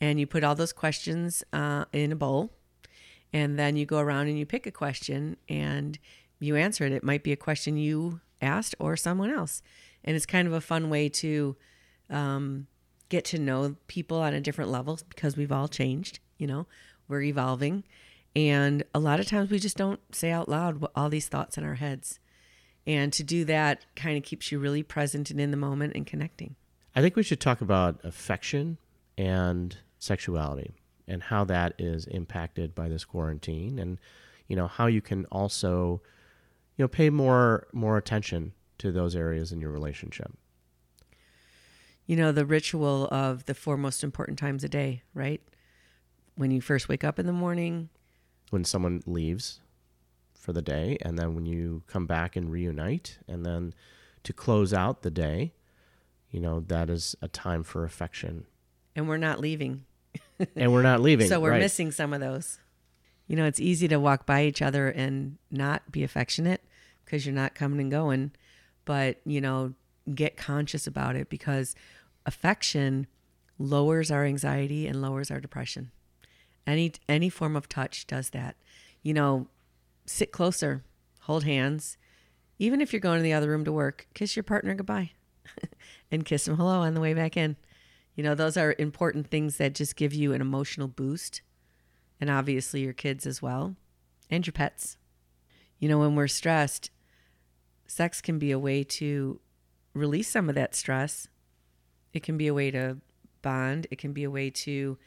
And 0.00 0.20
you 0.20 0.26
put 0.26 0.44
all 0.44 0.54
those 0.54 0.72
questions 0.72 1.42
uh, 1.52 1.86
in 1.92 2.12
a 2.12 2.16
bowl. 2.16 2.52
And 3.32 3.58
then 3.58 3.76
you 3.76 3.84
go 3.84 3.98
around 3.98 4.28
and 4.28 4.38
you 4.38 4.46
pick 4.46 4.66
a 4.66 4.70
question 4.70 5.36
and 5.48 5.98
you 6.38 6.56
answer 6.56 6.86
it. 6.86 6.92
It 6.92 7.02
might 7.02 7.24
be 7.24 7.32
a 7.32 7.36
question 7.36 7.76
you 7.76 8.20
asked 8.40 8.74
or 8.78 8.96
someone 8.96 9.30
else. 9.30 9.62
And 10.04 10.16
it's 10.16 10.24
kind 10.24 10.46
of 10.46 10.54
a 10.54 10.60
fun 10.60 10.88
way 10.88 11.08
to 11.08 11.56
um, 12.08 12.68
get 13.08 13.24
to 13.26 13.38
know 13.38 13.76
people 13.88 14.18
on 14.18 14.34
a 14.34 14.40
different 14.40 14.70
level 14.70 14.98
because 15.08 15.36
we've 15.36 15.52
all 15.52 15.68
changed, 15.68 16.20
you 16.38 16.46
know, 16.46 16.66
we're 17.08 17.22
evolving. 17.22 17.84
And 18.36 18.84
a 18.94 18.98
lot 18.98 19.20
of 19.20 19.26
times 19.26 19.50
we 19.50 19.58
just 19.58 19.76
don't 19.76 20.00
say 20.14 20.30
out 20.30 20.48
loud 20.48 20.80
what, 20.80 20.92
all 20.94 21.08
these 21.08 21.28
thoughts 21.28 21.58
in 21.58 21.64
our 21.64 21.76
heads. 21.76 22.20
And 22.86 23.12
to 23.14 23.22
do 23.22 23.44
that 23.46 23.84
kind 23.96 24.16
of 24.16 24.22
keeps 24.22 24.52
you 24.52 24.58
really 24.58 24.82
present 24.82 25.30
and 25.30 25.40
in 25.40 25.50
the 25.50 25.56
moment 25.56 25.94
and 25.94 26.06
connecting. 26.06 26.56
I 26.94 27.02
think 27.02 27.16
we 27.16 27.22
should 27.22 27.40
talk 27.40 27.60
about 27.60 28.00
affection 28.04 28.78
and 29.16 29.76
sexuality 29.98 30.72
and 31.06 31.22
how 31.22 31.44
that 31.44 31.74
is 31.78 32.06
impacted 32.06 32.74
by 32.74 32.88
this 32.88 33.04
quarantine 33.04 33.78
and 33.78 33.98
you 34.46 34.54
know 34.54 34.68
how 34.68 34.86
you 34.86 35.00
can 35.00 35.24
also 35.26 36.00
you 36.76 36.84
know 36.84 36.88
pay 36.88 37.10
more 37.10 37.66
more 37.72 37.96
attention 37.96 38.52
to 38.78 38.92
those 38.92 39.16
areas 39.16 39.50
in 39.50 39.60
your 39.60 39.70
relationship 39.70 40.32
You 42.06 42.16
know, 42.16 42.32
the 42.32 42.46
ritual 42.46 43.06
of 43.10 43.44
the 43.44 43.54
four 43.54 43.76
most 43.76 44.02
important 44.02 44.38
times 44.38 44.64
a 44.64 44.68
day, 44.68 45.02
right? 45.12 45.42
When 46.38 46.50
you 46.50 46.60
first 46.60 46.88
wake 46.88 47.04
up 47.04 47.18
in 47.18 47.26
the 47.26 47.32
morning, 47.32 47.90
when 48.50 48.64
someone 48.64 49.02
leaves 49.06 49.60
for 50.34 50.52
the 50.52 50.62
day 50.62 50.96
and 51.02 51.18
then 51.18 51.34
when 51.34 51.44
you 51.44 51.82
come 51.86 52.06
back 52.06 52.36
and 52.36 52.50
reunite 52.50 53.18
and 53.28 53.44
then 53.44 53.74
to 54.22 54.32
close 54.32 54.72
out 54.72 55.02
the 55.02 55.10
day 55.10 55.52
you 56.30 56.40
know 56.40 56.60
that 56.60 56.88
is 56.88 57.14
a 57.20 57.28
time 57.28 57.62
for 57.62 57.84
affection 57.84 58.46
and 58.98 59.08
we're 59.08 59.16
not 59.16 59.38
leaving. 59.38 59.84
and 60.56 60.72
we're 60.72 60.82
not 60.82 61.00
leaving 61.00 61.28
So 61.28 61.38
we're 61.38 61.52
right. 61.52 61.60
missing 61.60 61.92
some 61.92 62.12
of 62.12 62.20
those. 62.20 62.58
You 63.28 63.36
know, 63.36 63.44
it's 63.44 63.60
easy 63.60 63.86
to 63.88 64.00
walk 64.00 64.26
by 64.26 64.44
each 64.44 64.60
other 64.60 64.88
and 64.88 65.38
not 65.52 65.92
be 65.92 66.02
affectionate 66.02 66.64
because 67.04 67.24
you're 67.24 67.34
not 67.34 67.54
coming 67.54 67.78
and 67.78 67.90
going, 67.92 68.32
but, 68.84 69.20
you 69.24 69.40
know, 69.40 69.74
get 70.12 70.36
conscious 70.36 70.88
about 70.88 71.14
it 71.14 71.28
because 71.28 71.76
affection 72.26 73.06
lowers 73.56 74.10
our 74.10 74.24
anxiety 74.24 74.88
and 74.88 75.00
lowers 75.00 75.30
our 75.30 75.40
depression. 75.40 75.92
Any 76.68 76.92
any 77.08 77.30
form 77.30 77.56
of 77.56 77.68
touch 77.68 78.06
does 78.06 78.30
that. 78.30 78.56
You 79.02 79.14
know, 79.14 79.48
sit 80.06 80.32
closer, 80.32 80.84
hold 81.20 81.44
hands. 81.44 81.96
Even 82.58 82.80
if 82.80 82.92
you're 82.92 83.00
going 83.00 83.18
to 83.18 83.22
the 83.22 83.32
other 83.32 83.48
room 83.48 83.64
to 83.64 83.72
work, 83.72 84.06
kiss 84.14 84.36
your 84.36 84.42
partner 84.42 84.74
goodbye 84.74 85.12
and 86.10 86.24
kiss 86.24 86.46
him 86.46 86.56
hello 86.56 86.80
on 86.80 86.94
the 86.94 87.00
way 87.00 87.14
back 87.14 87.36
in. 87.36 87.56
You 88.14 88.24
know, 88.24 88.34
those 88.34 88.56
are 88.56 88.74
important 88.78 89.28
things 89.28 89.58
that 89.58 89.76
just 89.76 89.96
give 89.96 90.12
you 90.12 90.32
an 90.32 90.40
emotional 90.40 90.88
boost. 90.88 91.40
And 92.20 92.28
obviously 92.28 92.80
your 92.80 92.92
kids 92.92 93.26
as 93.26 93.40
well 93.40 93.76
and 94.28 94.44
your 94.44 94.52
pets. 94.52 94.96
You 95.78 95.88
know, 95.88 96.00
when 96.00 96.16
we're 96.16 96.26
stressed, 96.26 96.90
sex 97.86 98.20
can 98.20 98.40
be 98.40 98.50
a 98.50 98.58
way 98.58 98.82
to 98.82 99.40
release 99.94 100.28
some 100.28 100.48
of 100.48 100.56
that 100.56 100.74
stress. 100.74 101.28
It 102.12 102.24
can 102.24 102.36
be 102.36 102.48
a 102.48 102.54
way 102.54 102.72
to 102.72 102.98
bond. 103.40 103.86
It 103.92 103.98
can 103.98 104.12
be 104.12 104.24
a 104.24 104.30
way 104.30 104.50
to, 104.50 104.98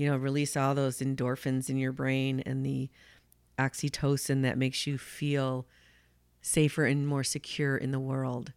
you 0.00 0.08
know, 0.08 0.16
release 0.16 0.56
all 0.56 0.74
those 0.74 1.00
endorphins 1.00 1.68
in 1.68 1.76
your 1.76 1.92
brain 1.92 2.40
and 2.46 2.64
the 2.64 2.88
oxytocin 3.58 4.40
that 4.40 4.56
makes 4.56 4.86
you 4.86 4.96
feel 4.96 5.66
safer 6.40 6.86
and 6.86 7.06
more 7.06 7.22
secure 7.22 7.76
in 7.76 7.90
the 7.90 8.00
world. 8.00 8.54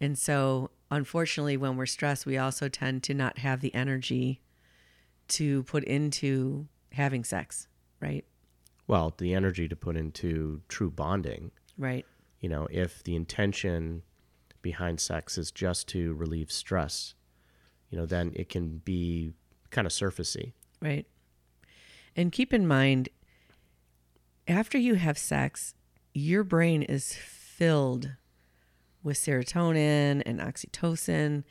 And 0.00 0.18
so, 0.18 0.72
unfortunately, 0.90 1.56
when 1.56 1.76
we're 1.76 1.86
stressed, 1.86 2.26
we 2.26 2.36
also 2.36 2.68
tend 2.68 3.04
to 3.04 3.14
not 3.14 3.38
have 3.38 3.60
the 3.60 3.72
energy 3.72 4.40
to 5.28 5.62
put 5.62 5.84
into 5.84 6.66
having 6.90 7.22
sex, 7.22 7.68
right? 8.00 8.24
well 8.88 9.14
the 9.16 9.32
energy 9.32 9.66
to 9.68 9.74
put 9.76 9.96
into 9.96 10.60
true 10.68 10.90
bonding 10.90 11.50
Right. 11.78 12.04
you 12.40 12.50
know 12.50 12.68
if 12.70 13.02
the 13.02 13.14
intention 13.16 14.02
behind 14.60 15.00
sex 15.00 15.38
is 15.38 15.50
just 15.50 15.88
to 15.88 16.12
relieve 16.12 16.52
stress 16.52 17.14
you 17.88 17.96
know 17.96 18.04
then 18.04 18.32
it 18.36 18.50
can 18.50 18.82
be 18.84 19.32
kind 19.70 19.86
of 19.86 19.92
surfacey 19.94 20.52
Right. 20.84 21.06
And 22.14 22.30
keep 22.30 22.52
in 22.52 22.66
mind, 22.66 23.08
after 24.46 24.76
you 24.76 24.96
have 24.96 25.16
sex, 25.16 25.74
your 26.12 26.44
brain 26.44 26.82
is 26.82 27.14
filled 27.14 28.10
with 29.02 29.16
serotonin 29.16 30.22
and 30.26 30.40
oxytocin, 30.40 31.44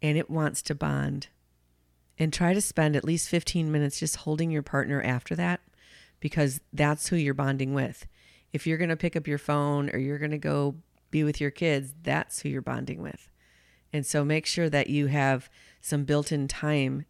and 0.00 0.18
it 0.18 0.30
wants 0.30 0.62
to 0.62 0.74
bond. 0.74 1.28
And 2.18 2.32
try 2.32 2.54
to 2.54 2.60
spend 2.60 2.96
at 2.96 3.04
least 3.04 3.28
15 3.28 3.70
minutes 3.70 4.00
just 4.00 4.16
holding 4.16 4.50
your 4.50 4.62
partner 4.62 5.02
after 5.02 5.36
that 5.36 5.60
because 6.18 6.60
that's 6.72 7.08
who 7.08 7.16
you're 7.16 7.34
bonding 7.34 7.74
with. 7.74 8.06
If 8.52 8.66
you're 8.66 8.78
going 8.78 8.88
to 8.88 8.96
pick 8.96 9.14
up 9.14 9.28
your 9.28 9.38
phone 9.38 9.90
or 9.90 9.98
you're 9.98 10.18
going 10.18 10.32
to 10.32 10.38
go 10.38 10.76
be 11.10 11.22
with 11.22 11.40
your 11.40 11.50
kids, 11.50 11.94
that's 12.02 12.40
who 12.40 12.48
you're 12.48 12.62
bonding 12.62 13.02
with. 13.02 13.30
And 13.92 14.04
so 14.04 14.24
make 14.24 14.46
sure 14.46 14.68
that 14.68 14.88
you 14.88 15.06
have 15.06 15.48
some 15.80 16.04
built 16.04 16.32
in 16.32 16.48
time 16.48 17.04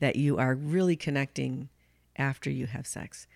that 0.00 0.16
you 0.16 0.38
are 0.38 0.54
really 0.54 0.96
connecting 0.96 1.68
after 2.16 2.50
you 2.50 2.66
have 2.66 2.86
sex. 2.86 3.26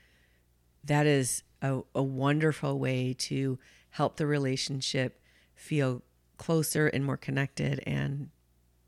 That 0.85 1.07
is 1.07 1.43
a, 1.61 1.81
a 1.95 2.03
wonderful 2.03 2.79
way 2.79 3.15
to 3.15 3.59
help 3.91 4.17
the 4.17 4.27
relationship 4.27 5.21
feel 5.55 6.03
closer 6.39 6.89
and 6.89 7.05
more 7.05 7.17
connected 7.17 7.83
and 7.87 8.31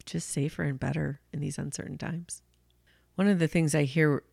just 0.04 0.28
safer 0.28 0.64
and 0.64 0.78
better 0.78 1.20
in 1.32 1.40
these 1.40 1.58
uncertain 1.58 1.98
times. 1.98 2.42
One 3.14 3.28
of 3.28 3.38
the 3.38 3.46
things 3.48 3.74
I 3.74 3.84
hear, 3.84 4.24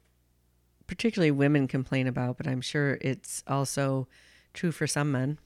particularly 0.88 1.32
women 1.32 1.68
complain 1.68 2.08
about, 2.08 2.38
but 2.38 2.48
I'm 2.48 2.62
sure 2.62 2.98
it's 3.02 3.44
also 3.48 4.08
true 4.54 4.72
for 4.72 4.88
some 4.88 5.12
men, 5.12 5.38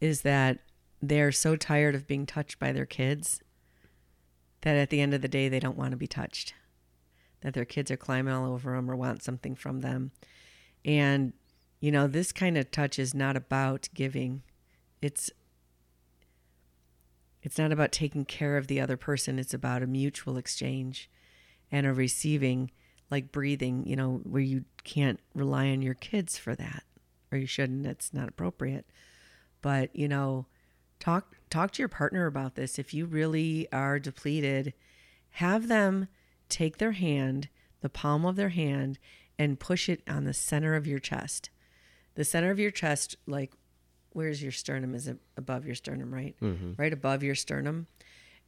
is 0.00 0.22
that 0.22 0.58
they're 1.00 1.32
so 1.32 1.56
tired 1.56 1.94
of 1.94 2.06
being 2.06 2.26
touched 2.26 2.58
by 2.58 2.72
their 2.72 2.86
kids 2.86 3.40
that 4.60 4.76
at 4.76 4.90
the 4.90 5.00
end 5.00 5.14
of 5.14 5.22
the 5.22 5.28
day, 5.28 5.48
they 5.48 5.60
don't 5.60 5.78
want 5.78 5.92
to 5.92 5.96
be 5.96 6.06
touched 6.06 6.52
that 7.42 7.54
their 7.54 7.64
kids 7.64 7.90
are 7.90 7.96
climbing 7.96 8.32
all 8.32 8.52
over 8.52 8.74
them 8.74 8.90
or 8.90 8.96
want 8.96 9.22
something 9.22 9.54
from 9.54 9.80
them. 9.80 10.10
And, 10.84 11.32
you 11.80 11.90
know, 11.90 12.06
this 12.06 12.32
kind 12.32 12.56
of 12.58 12.70
touch 12.70 12.98
is 12.98 13.14
not 13.14 13.36
about 13.36 13.88
giving. 13.94 14.42
It's 15.00 15.30
it's 17.42 17.58
not 17.58 17.72
about 17.72 17.92
taking 17.92 18.26
care 18.26 18.56
of 18.56 18.66
the 18.66 18.80
other 18.80 18.98
person. 18.98 19.38
It's 19.38 19.54
about 19.54 19.82
a 19.82 19.86
mutual 19.86 20.36
exchange 20.36 21.08
and 21.72 21.86
a 21.86 21.92
receiving, 21.94 22.70
like 23.10 23.32
breathing, 23.32 23.86
you 23.86 23.96
know, 23.96 24.20
where 24.24 24.42
you 24.42 24.64
can't 24.84 25.20
rely 25.34 25.68
on 25.68 25.80
your 25.80 25.94
kids 25.94 26.36
for 26.36 26.54
that. 26.54 26.82
Or 27.32 27.38
you 27.38 27.46
shouldn't. 27.46 27.86
It's 27.86 28.12
not 28.12 28.28
appropriate. 28.28 28.86
But, 29.62 29.94
you 29.96 30.08
know, 30.08 30.46
talk 30.98 31.36
talk 31.48 31.70
to 31.72 31.82
your 31.82 31.88
partner 31.88 32.26
about 32.26 32.56
this. 32.56 32.78
If 32.78 32.92
you 32.92 33.06
really 33.06 33.68
are 33.72 33.98
depleted, 33.98 34.74
have 35.30 35.68
them 35.68 36.08
take 36.50 36.78
their 36.78 36.92
hand, 36.92 37.48
the 37.80 37.88
palm 37.88 38.24
of 38.26 38.36
their 38.36 38.50
hand, 38.50 38.98
and 39.38 39.58
push 39.60 39.88
it 39.88 40.02
on 40.08 40.24
the 40.24 40.34
center 40.34 40.74
of 40.74 40.86
your 40.86 40.98
chest. 40.98 41.50
The 42.14 42.24
center 42.24 42.50
of 42.50 42.58
your 42.58 42.70
chest, 42.70 43.16
like 43.26 43.52
where's 44.12 44.42
your 44.42 44.52
sternum? 44.52 44.94
Is 44.94 45.08
it 45.08 45.18
above 45.36 45.64
your 45.64 45.74
sternum, 45.74 46.12
right? 46.12 46.34
Right 46.76 46.92
above 46.92 47.22
your 47.22 47.34
sternum. 47.34 47.86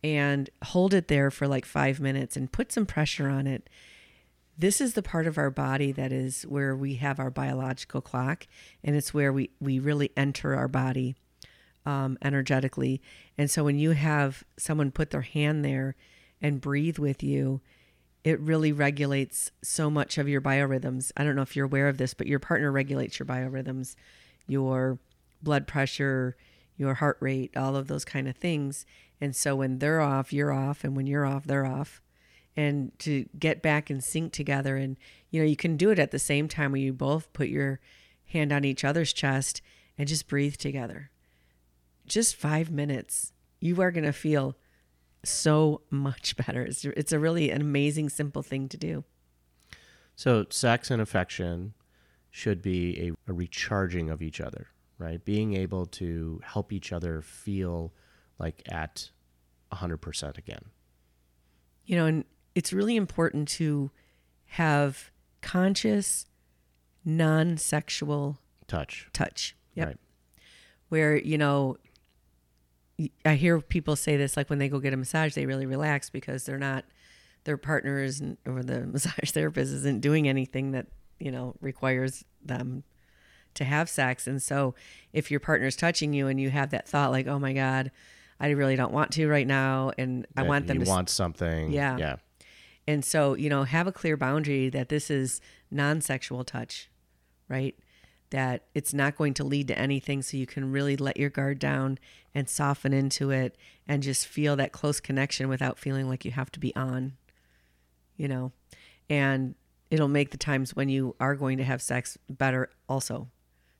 And 0.04 0.50
hold 0.64 0.92
it 0.94 1.08
there 1.08 1.30
for 1.30 1.46
like 1.46 1.64
five 1.64 2.00
minutes 2.00 2.36
and 2.36 2.50
put 2.50 2.72
some 2.72 2.86
pressure 2.86 3.28
on 3.28 3.46
it. 3.46 3.70
This 4.58 4.80
is 4.80 4.94
the 4.94 5.02
part 5.02 5.26
of 5.26 5.38
our 5.38 5.50
body 5.50 5.92
that 5.92 6.12
is 6.12 6.42
where 6.42 6.76
we 6.76 6.96
have 6.96 7.18
our 7.18 7.30
biological 7.30 8.00
clock, 8.00 8.46
and 8.84 8.94
it's 8.96 9.14
where 9.14 9.32
we, 9.32 9.50
we 9.60 9.78
really 9.78 10.10
enter 10.16 10.54
our 10.54 10.68
body 10.68 11.14
um, 11.86 12.18
energetically. 12.22 13.00
And 13.38 13.50
so 13.50 13.64
when 13.64 13.78
you 13.78 13.92
have 13.92 14.44
someone 14.58 14.90
put 14.90 15.10
their 15.10 15.22
hand 15.22 15.64
there 15.64 15.94
and 16.40 16.60
breathe 16.60 16.98
with 16.98 17.22
you, 17.22 17.60
it 18.24 18.40
really 18.40 18.72
regulates 18.72 19.50
so 19.62 19.90
much 19.90 20.16
of 20.18 20.28
your 20.28 20.40
biorhythms. 20.40 21.10
I 21.16 21.24
don't 21.24 21.34
know 21.34 21.42
if 21.42 21.56
you're 21.56 21.66
aware 21.66 21.88
of 21.88 21.98
this, 21.98 22.14
but 22.14 22.26
your 22.26 22.38
partner 22.38 22.70
regulates 22.70 23.18
your 23.18 23.26
biorhythms, 23.26 23.96
your 24.46 24.98
blood 25.42 25.66
pressure, 25.66 26.36
your 26.76 26.94
heart 26.94 27.16
rate, 27.20 27.56
all 27.56 27.74
of 27.74 27.88
those 27.88 28.04
kind 28.04 28.28
of 28.28 28.36
things. 28.36 28.86
And 29.20 29.34
so 29.34 29.56
when 29.56 29.78
they're 29.78 30.00
off, 30.00 30.32
you're 30.32 30.52
off, 30.52 30.84
and 30.84 30.96
when 30.96 31.06
you're 31.06 31.26
off, 31.26 31.44
they're 31.44 31.66
off. 31.66 32.00
And 32.56 32.96
to 33.00 33.26
get 33.38 33.62
back 33.62 33.90
and 33.90 34.02
sync 34.02 34.32
together, 34.32 34.76
and 34.76 34.96
you 35.30 35.40
know, 35.40 35.46
you 35.46 35.56
can 35.56 35.76
do 35.76 35.90
it 35.90 35.98
at 35.98 36.10
the 36.10 36.18
same 36.18 36.48
time 36.48 36.72
where 36.72 36.80
you 36.80 36.92
both 36.92 37.32
put 37.32 37.48
your 37.48 37.80
hand 38.26 38.52
on 38.52 38.64
each 38.64 38.84
other's 38.84 39.12
chest 39.12 39.62
and 39.98 40.08
just 40.08 40.28
breathe 40.28 40.56
together. 40.56 41.10
Just 42.06 42.36
five 42.36 42.70
minutes, 42.70 43.32
you 43.60 43.80
are 43.80 43.90
going 43.90 44.04
to 44.04 44.12
feel 44.12 44.56
so 45.24 45.82
much 45.90 46.36
better. 46.46 46.62
It's, 46.62 46.84
it's 46.84 47.12
a 47.12 47.18
really 47.18 47.50
an 47.50 47.60
amazing, 47.60 48.08
simple 48.08 48.42
thing 48.42 48.68
to 48.68 48.76
do. 48.76 49.04
So, 50.14 50.46
sex 50.50 50.90
and 50.90 51.00
affection 51.00 51.74
should 52.30 52.62
be 52.62 53.08
a, 53.26 53.30
a, 53.30 53.34
recharging 53.34 54.10
of 54.10 54.22
each 54.22 54.40
other, 54.40 54.68
right? 54.98 55.22
Being 55.24 55.54
able 55.54 55.86
to 55.86 56.40
help 56.44 56.72
each 56.72 56.92
other 56.92 57.22
feel 57.22 57.92
like 58.38 58.62
at 58.70 59.10
100% 59.72 60.38
again. 60.38 60.64
You 61.84 61.96
know, 61.96 62.06
and 62.06 62.24
it's 62.54 62.72
really 62.72 62.96
important 62.96 63.48
to 63.48 63.90
have 64.46 65.10
conscious, 65.40 66.26
non 67.04 67.56
sexual 67.56 68.38
touch. 68.66 69.08
Touch. 69.12 69.56
Yep. 69.74 69.86
Right. 69.86 69.96
Where, 70.88 71.16
you 71.16 71.38
know, 71.38 71.76
I 73.24 73.34
hear 73.34 73.60
people 73.60 73.96
say 73.96 74.16
this 74.16 74.36
like 74.36 74.50
when 74.50 74.58
they 74.58 74.68
go 74.68 74.78
get 74.78 74.92
a 74.92 74.96
massage, 74.96 75.34
they 75.34 75.46
really 75.46 75.66
relax 75.66 76.10
because 76.10 76.44
they're 76.44 76.58
not 76.58 76.84
their 77.44 77.56
partners 77.56 78.22
or 78.46 78.62
the 78.62 78.80
massage 78.86 79.30
therapist 79.30 79.72
isn't 79.72 80.00
doing 80.00 80.28
anything 80.28 80.72
that 80.72 80.86
you 81.18 81.30
know 81.30 81.54
requires 81.60 82.24
them 82.44 82.84
to 83.54 83.64
have 83.64 83.88
sex. 83.88 84.26
And 84.26 84.42
so, 84.42 84.74
if 85.12 85.30
your 85.30 85.40
partner's 85.40 85.76
touching 85.76 86.12
you 86.12 86.28
and 86.28 86.40
you 86.40 86.50
have 86.50 86.70
that 86.70 86.88
thought 86.88 87.10
like, 87.10 87.26
"Oh 87.26 87.38
my 87.38 87.52
God, 87.52 87.90
I 88.40 88.50
really 88.50 88.76
don't 88.76 88.92
want 88.92 89.12
to 89.12 89.28
right 89.28 89.46
now," 89.46 89.92
and 89.98 90.26
I 90.36 90.42
want 90.42 90.66
them 90.66 90.78
you 90.78 90.84
to 90.84 90.90
want 90.90 91.10
something, 91.10 91.70
yeah, 91.70 91.96
yeah, 91.96 92.16
And 92.86 93.04
so, 93.04 93.34
you 93.34 93.48
know, 93.48 93.64
have 93.64 93.86
a 93.86 93.92
clear 93.92 94.16
boundary 94.16 94.68
that 94.70 94.88
this 94.88 95.10
is 95.10 95.40
non 95.70 96.00
sexual 96.00 96.44
touch, 96.44 96.90
right? 97.48 97.76
That 98.32 98.64
it's 98.74 98.92
not 98.92 99.16
going 99.16 99.34
to 99.34 99.44
lead 99.44 99.68
to 99.68 99.78
anything. 99.78 100.20
So 100.20 100.36
you 100.36 100.46
can 100.46 100.70
really 100.72 100.96
let 100.96 101.16
your 101.16 101.30
guard 101.30 101.58
down 101.58 101.98
and 102.34 102.48
soften 102.48 102.92
into 102.92 103.30
it 103.30 103.56
and 103.86 104.02
just 104.02 104.26
feel 104.26 104.56
that 104.56 104.72
close 104.72 105.00
connection 105.00 105.48
without 105.48 105.78
feeling 105.78 106.08
like 106.08 106.24
you 106.24 106.30
have 106.30 106.50
to 106.52 106.60
be 106.60 106.74
on, 106.74 107.12
you 108.16 108.28
know? 108.28 108.52
And 109.10 109.54
it'll 109.90 110.08
make 110.08 110.30
the 110.30 110.38
times 110.38 110.74
when 110.74 110.88
you 110.88 111.14
are 111.20 111.34
going 111.34 111.58
to 111.58 111.64
have 111.64 111.82
sex 111.82 112.16
better 112.30 112.70
also 112.88 113.28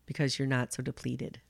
because 0.05 0.39
you're 0.39 0.49
not 0.49 0.73
so 0.73 0.83
depleted. 0.83 1.41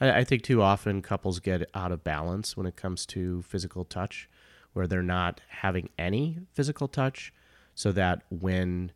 I, 0.00 0.24
think 0.24 0.42
too 0.42 0.62
often 0.62 1.02
couples 1.02 1.40
get 1.40 1.68
out 1.74 1.92
of 1.92 2.02
balance 2.02 2.56
when 2.56 2.66
it 2.66 2.74
comes 2.74 3.04
to 3.06 3.42
physical 3.42 3.84
touch, 3.84 4.30
where 4.72 4.86
they're 4.86 5.02
not 5.02 5.42
having 5.48 5.90
any 5.98 6.38
physical 6.54 6.88
touch, 6.88 7.34
so 7.74 7.92
that 7.92 8.22
when 8.30 8.92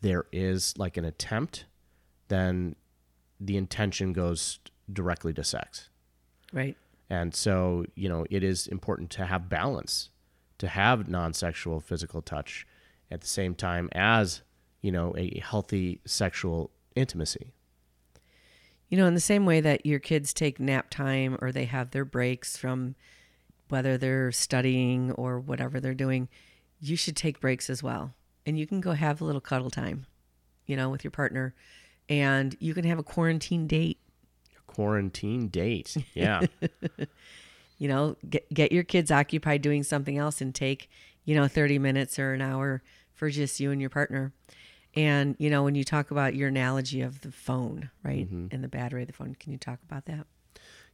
there 0.00 0.26
is 0.32 0.76
like 0.78 0.96
an 0.96 1.04
attempt, 1.04 1.66
then 2.28 2.76
the 3.40 3.56
intention 3.56 4.12
goes 4.12 4.58
directly 4.92 5.32
to 5.34 5.44
sex. 5.44 5.88
Right. 6.52 6.76
And 7.10 7.34
so, 7.34 7.84
you 7.94 8.08
know, 8.08 8.26
it 8.30 8.42
is 8.42 8.66
important 8.66 9.10
to 9.10 9.26
have 9.26 9.48
balance, 9.48 10.10
to 10.58 10.68
have 10.68 11.08
non 11.08 11.32
sexual 11.32 11.80
physical 11.80 12.22
touch 12.22 12.66
at 13.10 13.20
the 13.20 13.26
same 13.26 13.54
time 13.54 13.88
as, 13.92 14.42
you 14.82 14.92
know, 14.92 15.14
a 15.16 15.40
healthy 15.40 16.00
sexual 16.04 16.70
intimacy. 16.94 17.52
You 18.88 18.96
know, 18.96 19.06
in 19.06 19.14
the 19.14 19.20
same 19.20 19.44
way 19.44 19.60
that 19.60 19.84
your 19.84 19.98
kids 19.98 20.32
take 20.32 20.58
nap 20.58 20.88
time 20.90 21.36
or 21.40 21.52
they 21.52 21.66
have 21.66 21.90
their 21.90 22.06
breaks 22.06 22.56
from 22.56 22.94
whether 23.68 23.98
they're 23.98 24.32
studying 24.32 25.12
or 25.12 25.38
whatever 25.38 25.78
they're 25.78 25.94
doing, 25.94 26.28
you 26.80 26.96
should 26.96 27.16
take 27.16 27.40
breaks 27.40 27.68
as 27.68 27.82
well. 27.82 28.14
And 28.48 28.58
you 28.58 28.66
can 28.66 28.80
go 28.80 28.92
have 28.92 29.20
a 29.20 29.24
little 29.24 29.40
cuddle 29.40 29.70
time, 29.70 30.06
you 30.66 30.76
know, 30.76 30.88
with 30.88 31.04
your 31.04 31.10
partner. 31.10 31.54
And 32.08 32.56
you 32.60 32.72
can 32.72 32.84
have 32.84 32.98
a 32.98 33.02
quarantine 33.02 33.66
date. 33.66 33.98
A 34.56 34.72
quarantine 34.72 35.48
date. 35.48 35.96
Yeah. 36.14 36.46
you 37.78 37.88
know, 37.88 38.16
get, 38.28 38.52
get 38.52 38.72
your 38.72 38.84
kids 38.84 39.10
occupied 39.10 39.62
doing 39.62 39.82
something 39.82 40.16
else 40.16 40.40
and 40.40 40.54
take, 40.54 40.88
you 41.24 41.34
know, 41.34 41.46
30 41.46 41.78
minutes 41.78 42.18
or 42.18 42.32
an 42.32 42.40
hour 42.40 42.82
for 43.12 43.28
just 43.28 43.60
you 43.60 43.70
and 43.70 43.80
your 43.80 43.90
partner. 43.90 44.32
And, 44.94 45.36
you 45.38 45.50
know, 45.50 45.62
when 45.62 45.74
you 45.74 45.84
talk 45.84 46.10
about 46.10 46.34
your 46.34 46.48
analogy 46.48 47.02
of 47.02 47.20
the 47.20 47.30
phone, 47.30 47.90
right? 48.02 48.26
Mm-hmm. 48.26 48.46
And 48.50 48.64
the 48.64 48.68
battery 48.68 49.02
of 49.02 49.08
the 49.08 49.12
phone, 49.12 49.36
can 49.38 49.52
you 49.52 49.58
talk 49.58 49.80
about 49.86 50.06
that? 50.06 50.26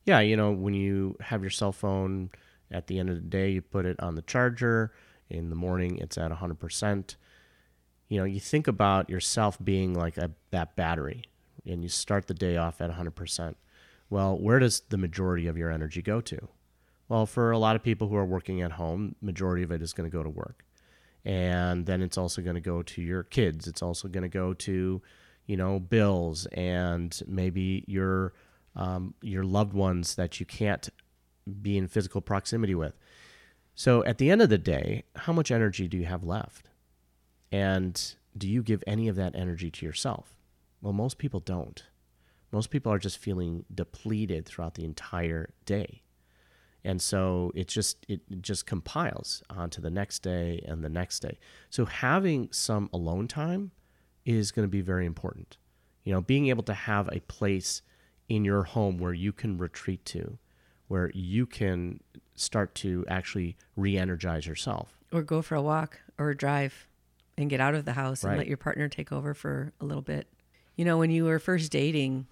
yeah, 0.05 0.21
you 0.21 0.37
know, 0.37 0.53
when 0.53 0.75
you 0.75 1.17
have 1.21 1.43
your 1.43 1.51
cell 1.51 1.73
phone 1.73 2.31
at 2.71 2.87
the 2.87 2.99
end 2.99 3.09
of 3.09 3.17
the 3.17 3.23
day, 3.23 3.51
you 3.51 3.63
put 3.63 3.87
it 3.87 3.99
on 4.01 4.15
the 4.15 4.23
charger. 4.23 4.93
In 5.31 5.49
the 5.49 5.57
morning, 5.57 5.99
it's 5.99 6.19
at 6.19 6.31
100%. 6.31 7.17
You 8.09 8.19
know, 8.19 8.25
you 8.25 8.41
think 8.41 8.67
about 8.69 9.09
yourself 9.09 9.59
being 9.63 9.95
like 9.95 10.17
a, 10.17 10.31
that 10.51 10.77
battery 10.77 11.25
and 11.67 11.83
you 11.83 11.89
start 11.89 12.27
the 12.27 12.35
day 12.35 12.57
off 12.57 12.81
at 12.81 12.91
100%. 12.91 13.55
Well, 14.11 14.39
where 14.39 14.59
does 14.59 14.81
the 14.89 14.99
majority 14.99 15.47
of 15.47 15.57
your 15.57 15.71
energy 15.71 16.03
go 16.03 16.21
to? 16.21 16.49
Well, 17.09 17.27
for 17.27 17.51
a 17.51 17.59
lot 17.59 17.77
of 17.77 17.83
people 17.83 18.09
who 18.09 18.17
are 18.17 18.25
working 18.25 18.63
at 18.63 18.73
home, 18.73 19.15
majority 19.21 19.63
of 19.63 19.71
it 19.71 19.83
is 19.83 19.93
going 19.93 20.11
to 20.11 20.15
go 20.15 20.23
to 20.23 20.29
work. 20.29 20.65
And 21.25 21.87
then 21.87 22.03
it's 22.03 22.19
also 22.19 22.43
going 22.43 22.55
to 22.55 22.61
go 22.61 22.83
to 22.83 23.03
your 23.03 23.23
kids. 23.23 23.67
It's 23.67 23.83
also 23.83 24.09
going 24.09 24.23
to 24.23 24.29
go 24.29 24.53
to, 24.55 25.01
you 25.47 25.57
know, 25.57 25.79
bills 25.79 26.47
and 26.47 27.19
maybe 27.27 27.85
your 27.87 28.35
um, 28.77 29.15
your 29.23 29.45
loved 29.45 29.73
ones 29.73 30.17
that 30.17 30.41
you 30.41 30.47
can't 30.47 30.89
be 31.63 31.79
in 31.79 31.87
physical 31.87 32.21
proximity 32.21 32.75
with. 32.75 32.95
So 33.75 34.05
at 34.05 34.19
the 34.19 34.31
end 34.31 34.43
of 34.43 34.49
the 34.49 34.59
day, 34.59 35.05
how 35.17 35.33
much 35.33 35.51
energy 35.51 35.87
do 35.87 35.97
you 35.97 36.07
have 36.07 36.25
left? 36.25 36.71
And 37.55 38.17
do 38.37 38.49
you 38.49 38.65
give 38.65 38.83
any 38.85 39.07
of 39.07 39.15
that 39.15 39.37
energy 39.37 39.71
to 39.71 39.87
yourself? 39.87 40.35
Well, 40.83 40.93
most 40.93 41.19
people 41.19 41.39
don't. 41.39 41.85
Most 42.51 42.69
people 42.69 42.93
are 42.93 42.99
just 42.99 43.17
feeling 43.17 43.65
depleted 43.73 44.45
throughout 44.45 44.75
the 44.75 44.85
entire 44.85 45.51
day. 45.65 46.03
And 46.83 47.01
so 47.01 47.53
it 47.55 47.69
just 47.69 48.05
it 48.09 48.23
just 48.41 48.67
compiles 48.67 49.45
onto 49.49 49.81
the 49.81 49.89
next 49.89 50.19
day 50.19 50.65
and 50.67 50.83
the 50.83 50.89
next 50.89 51.21
day. 51.21 51.39
So 51.71 51.85
having 51.85 52.49
some 52.51 52.91
alone 52.93 53.29
time 53.29 53.71
is 54.25 54.51
going 54.51 54.67
to 54.67 54.71
be 54.71 54.81
very 54.81 55.07
important. 55.07 55.57
You 56.03 56.13
know, 56.13 56.23
being 56.23 56.49
able 56.49 56.65
to 56.65 56.75
have 56.75 57.09
a 57.13 57.21
place 57.21 57.83
in 58.29 58.45
your 58.45 58.65
home 58.65 58.99
where 58.99 59.15
you 59.15 59.33
can 59.33 59.59
retreat 59.59 60.05
to, 60.07 60.39
where 60.89 61.13
you 61.15 61.47
can 61.47 62.01
start 62.35 62.75
to 62.75 63.05
actually 63.07 63.57
re-energize 63.77 64.45
yourself. 64.45 64.99
Or 65.13 65.23
go 65.23 65.41
for 65.41 65.55
a 65.55 65.63
walk 65.63 66.01
or 66.19 66.31
a 66.31 66.37
drive 66.37 66.89
and 67.37 67.51
get 67.51 67.61
out 67.61 67.75
of 67.75 67.85
the 67.85 67.93
house 67.93 68.25
and 68.25 68.37
let 68.37 68.47
your 68.47 68.57
partner 68.57 68.89
take 68.89 69.13
over 69.13 69.35
for 69.35 69.73
a 69.81 69.85
little 69.85 70.03
bit. 70.03 70.29
You 70.77 70.85
know, 70.85 70.99
when 70.99 71.11
you 71.11 71.25
were 71.25 71.39
first 71.39 71.71
dating, 71.71 72.27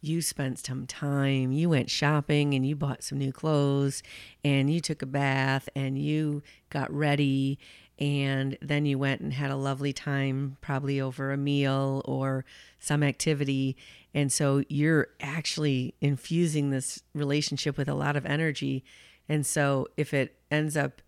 you 0.00 0.20
spent 0.20 0.58
some 0.58 0.86
time, 0.86 1.52
you 1.52 1.70
went 1.70 1.88
shopping 1.88 2.52
and 2.54 2.66
you 2.66 2.76
bought 2.76 3.02
some 3.02 3.18
new 3.18 3.32
clothes 3.32 4.02
and 4.44 4.70
you 4.70 4.80
took 4.80 5.00
a 5.00 5.06
bath 5.06 5.68
and 5.74 5.98
you 5.98 6.42
got 6.68 6.92
ready 6.92 7.58
and 7.98 8.58
then 8.60 8.84
you 8.84 8.98
went 8.98 9.20
and 9.20 9.32
had 9.32 9.50
a 9.50 9.56
lovely 9.56 9.92
time 9.92 10.56
probably 10.60 11.00
over 11.00 11.32
a 11.32 11.36
meal 11.36 12.02
or 12.04 12.44
some 12.78 13.02
activity. 13.02 13.76
And 14.12 14.32
so 14.32 14.62
you're 14.68 15.08
actually 15.20 15.94
infusing 16.00 16.70
this 16.70 17.02
relationship 17.14 17.78
with 17.78 17.88
a 17.88 17.94
lot 17.94 18.16
of 18.16 18.26
energy. 18.26 18.84
And 19.28 19.46
so 19.46 19.88
if 19.96 20.12
it 20.12 20.36
ends 20.50 20.76
up 20.76 21.00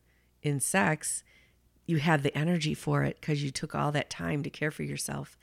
in 0.42 0.61
sex 0.61 1.22
you 1.87 1.99
had 1.99 2.22
the 2.22 2.37
energy 2.37 2.75
for 2.75 3.05
it 3.05 3.18
because 3.20 3.42
you 3.42 3.51
took 3.51 3.75
all 3.75 3.92
that 3.92 4.11
time 4.11 4.42
to 4.42 4.51
care 4.51 4.70
for 4.70 4.83
yourself 4.83 5.38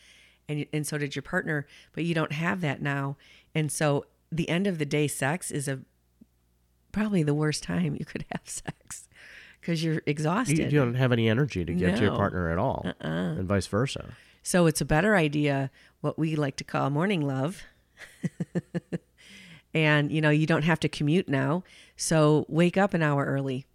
and 0.47 0.65
and 0.73 0.85
so 0.85 0.97
did 0.97 1.15
your 1.15 1.23
partner 1.23 1.65
but 1.93 2.03
you 2.03 2.13
don't 2.13 2.31
have 2.31 2.61
that 2.61 2.81
now. 2.81 3.17
And 3.55 3.71
so 3.71 4.05
the 4.31 4.49
end 4.49 4.67
of 4.67 4.77
the 4.77 4.85
day 4.85 5.07
sex 5.07 5.51
is 5.51 5.67
a 5.67 5.79
probably 6.91 7.23
the 7.23 7.33
worst 7.33 7.63
time 7.63 7.95
you 7.97 8.05
could 8.05 8.25
have 8.31 8.41
sex 8.45 9.07
because 9.59 9.83
you're 9.83 10.01
exhausted 10.05 10.71
you 10.71 10.79
don't 10.79 10.95
have 10.95 11.11
any 11.11 11.29
energy 11.29 11.63
to 11.63 11.73
give 11.73 11.95
to 11.95 12.01
your 12.01 12.15
partner 12.15 12.51
at 12.51 12.57
all, 12.57 12.83
uh-uh. 12.85 13.07
and 13.07 13.47
vice 13.47 13.67
versa. 13.67 14.13
so 14.41 14.65
it's 14.65 14.81
a 14.81 14.85
better 14.85 15.15
idea 15.15 15.71
what 16.01 16.19
we 16.19 16.35
like 16.35 16.55
to 16.57 16.63
call 16.63 16.89
morning 16.89 17.21
love. 17.21 17.63
And 19.75 20.11
you 20.11 20.21
know 20.21 20.29
you 20.29 20.45
don't 20.45 20.63
have 20.63 20.79
to 20.81 20.87
commute 20.87 21.27
now. 21.27 21.63
So 21.97 22.45
wake 22.47 22.77
up 22.77 22.93
an 22.93 23.01
hour 23.01 23.25
early 23.25 23.65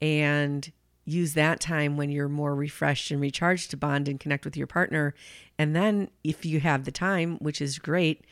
and 0.00 0.70
use 1.06 1.34
that 1.34 1.60
time 1.60 1.96
when 1.96 2.10
you're 2.10 2.28
more 2.28 2.54
refreshed 2.54 3.10
and 3.10 3.20
recharged 3.20 3.70
to 3.70 3.76
bond 3.76 4.08
and 4.08 4.20
connect 4.20 4.44
with 4.44 4.56
your 4.56 4.66
partner 4.66 5.14
and 5.58 5.74
then 5.74 6.10
if 6.24 6.44
you 6.44 6.60
have 6.60 6.84
the 6.84 6.90
time 6.90 7.36
which 7.38 7.62
is 7.62 7.78
great 7.78 8.24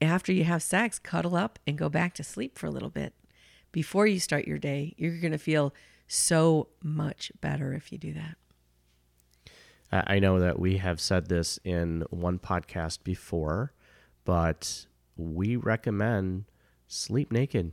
after 0.00 0.30
you 0.30 0.44
have 0.44 0.62
sex 0.62 0.98
cuddle 0.98 1.34
up 1.34 1.58
and 1.66 1.78
go 1.78 1.88
back 1.88 2.14
to 2.14 2.22
sleep 2.22 2.58
for 2.58 2.66
a 2.66 2.70
little 2.70 2.90
bit 2.90 3.14
before 3.72 4.06
you 4.06 4.20
start 4.20 4.46
your 4.46 4.58
day 4.58 4.94
you're 4.98 5.18
going 5.18 5.32
to 5.32 5.38
feel 5.38 5.74
so 6.06 6.68
much 6.82 7.32
better 7.40 7.72
if 7.72 7.90
you 7.90 7.98
do 7.98 8.12
that 8.12 8.36
I 9.90 10.16
I 10.16 10.18
know 10.18 10.38
that 10.38 10.58
we 10.58 10.76
have 10.78 11.00
said 11.00 11.28
this 11.28 11.58
in 11.62 12.04
one 12.10 12.38
podcast 12.40 13.04
before, 13.04 13.72
but 14.24 14.86
we 15.16 15.54
recommend 15.54 16.46
sleep 16.88 17.32
naked. 17.32 17.72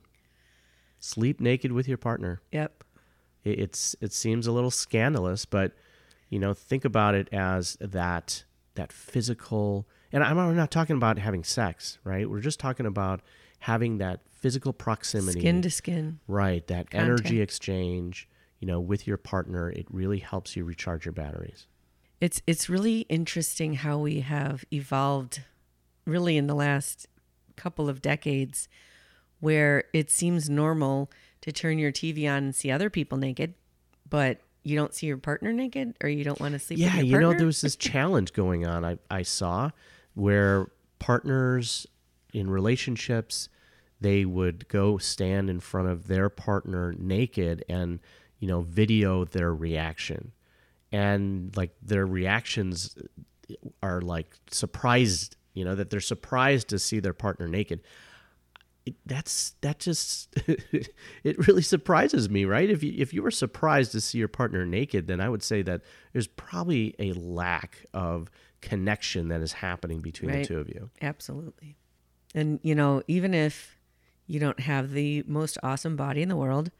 Sleep 0.99 1.39
naked 1.41 1.71
with 1.71 1.87
your 1.87 1.97
partner. 1.97 2.41
yep 2.51 2.83
It- 3.43 3.59
It's 3.59 3.95
it 4.01 4.13
seems 4.13 4.47
a 4.47 4.51
little 4.51 4.71
scandalous, 4.71 5.45
but 5.45 5.73
you 6.29 6.39
know, 6.39 6.53
think 6.53 6.85
about 6.85 7.15
it 7.15 7.27
as 7.33 7.77
that 7.81 8.43
that 8.75 8.91
physical. 8.93 9.87
And 10.13 10.23
I'm 10.23 10.37
we're 10.37 10.53
not 10.53 10.71
talking 10.71 10.95
about 10.95 11.17
having 11.19 11.43
sex, 11.43 11.97
right? 12.03 12.29
We're 12.29 12.39
just 12.41 12.59
talking 12.59 12.85
about 12.85 13.21
having 13.59 13.97
that 13.99 14.21
physical 14.29 14.73
proximity, 14.73 15.39
skin 15.39 15.61
to 15.61 15.69
skin 15.69 16.19
right? 16.27 16.65
That 16.67 16.87
energy 16.91 17.41
exchange, 17.41 18.27
you 18.59 18.67
know, 18.67 18.79
with 18.79 19.07
your 19.07 19.17
partner. 19.17 19.69
It 19.69 19.85
really 19.89 20.19
helps 20.19 20.55
you 20.55 20.63
recharge 20.63 21.05
your 21.05 21.11
batteries. 21.13 21.67
It's 22.19 22.41
it's 22.47 22.69
really 22.69 23.01
interesting 23.09 23.73
how 23.75 23.97
we 23.99 24.21
have 24.21 24.63
evolved 24.71 25.41
really 26.05 26.37
in 26.37 26.47
the 26.47 26.55
last 26.55 27.07
couple 27.55 27.87
of 27.89 28.01
decades 28.01 28.67
where 29.39 29.83
it 29.93 30.09
seems 30.11 30.49
normal 30.49 31.11
to 31.41 31.51
turn 31.51 31.79
your 31.79 31.91
TV 31.91 32.29
on 32.29 32.43
and 32.43 32.55
see 32.55 32.71
other 32.71 32.89
people 32.89 33.17
naked, 33.17 33.53
but 34.09 34.39
you 34.63 34.75
don't 34.75 34.93
see 34.93 35.07
your 35.07 35.17
partner 35.17 35.51
naked 35.51 35.95
or 36.03 36.09
you 36.09 36.23
don't 36.23 36.39
want 36.39 36.53
to 36.53 36.59
sleep 36.59 36.79
yeah, 36.79 36.97
with 36.97 37.05
your 37.05 37.21
you 37.21 37.27
know, 37.27 37.33
there 37.33 37.47
was 37.47 37.61
this 37.61 37.75
challenge 37.77 38.33
going 38.33 38.65
on 38.65 38.85
I, 38.85 38.99
I 39.09 39.23
saw 39.23 39.71
where 40.13 40.69
partners 40.99 41.87
in 42.33 42.49
relationships 42.49 43.49
they 44.01 44.25
would 44.25 44.67
go 44.67 44.97
stand 44.97 45.49
in 45.49 45.59
front 45.59 45.87
of 45.87 46.07
their 46.07 46.27
partner 46.27 46.93
naked 46.97 47.63
and 47.69 47.99
you 48.39 48.47
know 48.47 48.61
video 48.61 49.23
their 49.23 49.53
reaction. 49.53 50.33
And 50.91 51.55
like 51.55 51.73
their 51.81 52.05
reactions 52.05 52.95
uh, 52.99 53.55
are 53.81 54.01
like 54.01 54.35
surprised 54.49 55.37
you 55.53 55.63
know 55.63 55.75
that 55.75 55.89
they're 55.89 56.01
surprised 56.01 56.67
to 56.69 56.79
see 56.79 56.99
their 56.99 57.13
partner 57.13 57.47
naked 57.47 57.81
it, 58.85 58.95
that's 59.05 59.55
that 59.61 59.79
just 59.79 60.33
it 61.23 61.47
really 61.47 61.61
surprises 61.61 62.29
me, 62.29 62.45
right? 62.45 62.69
If 62.69 62.83
you 62.83 62.93
if 62.97 63.13
you 63.13 63.21
were 63.23 63.31
surprised 63.31 63.91
to 63.93 64.01
see 64.01 64.17
your 64.17 64.27
partner 64.27 64.65
naked, 64.65 65.07
then 65.07 65.21
I 65.21 65.29
would 65.29 65.43
say 65.43 65.61
that 65.63 65.81
there's 66.13 66.27
probably 66.27 66.95
a 66.99 67.13
lack 67.13 67.85
of 67.93 68.29
connection 68.61 69.27
that 69.29 69.41
is 69.41 69.53
happening 69.53 70.01
between 70.01 70.31
Right. 70.31 70.41
the 70.41 70.47
two 70.47 70.59
of 70.59 70.69
you. 70.69 70.89
Absolutely. 71.01 71.77
And, 72.33 72.59
you 72.63 72.75
know, 72.75 73.01
even 73.07 73.33
if 73.33 73.77
you 74.27 74.39
don't 74.39 74.59
have 74.61 74.91
the 74.91 75.23
most 75.27 75.57
awesome 75.63 75.95
body 75.95 76.21
in 76.21 76.29
the 76.29 76.35
world, 76.37 76.71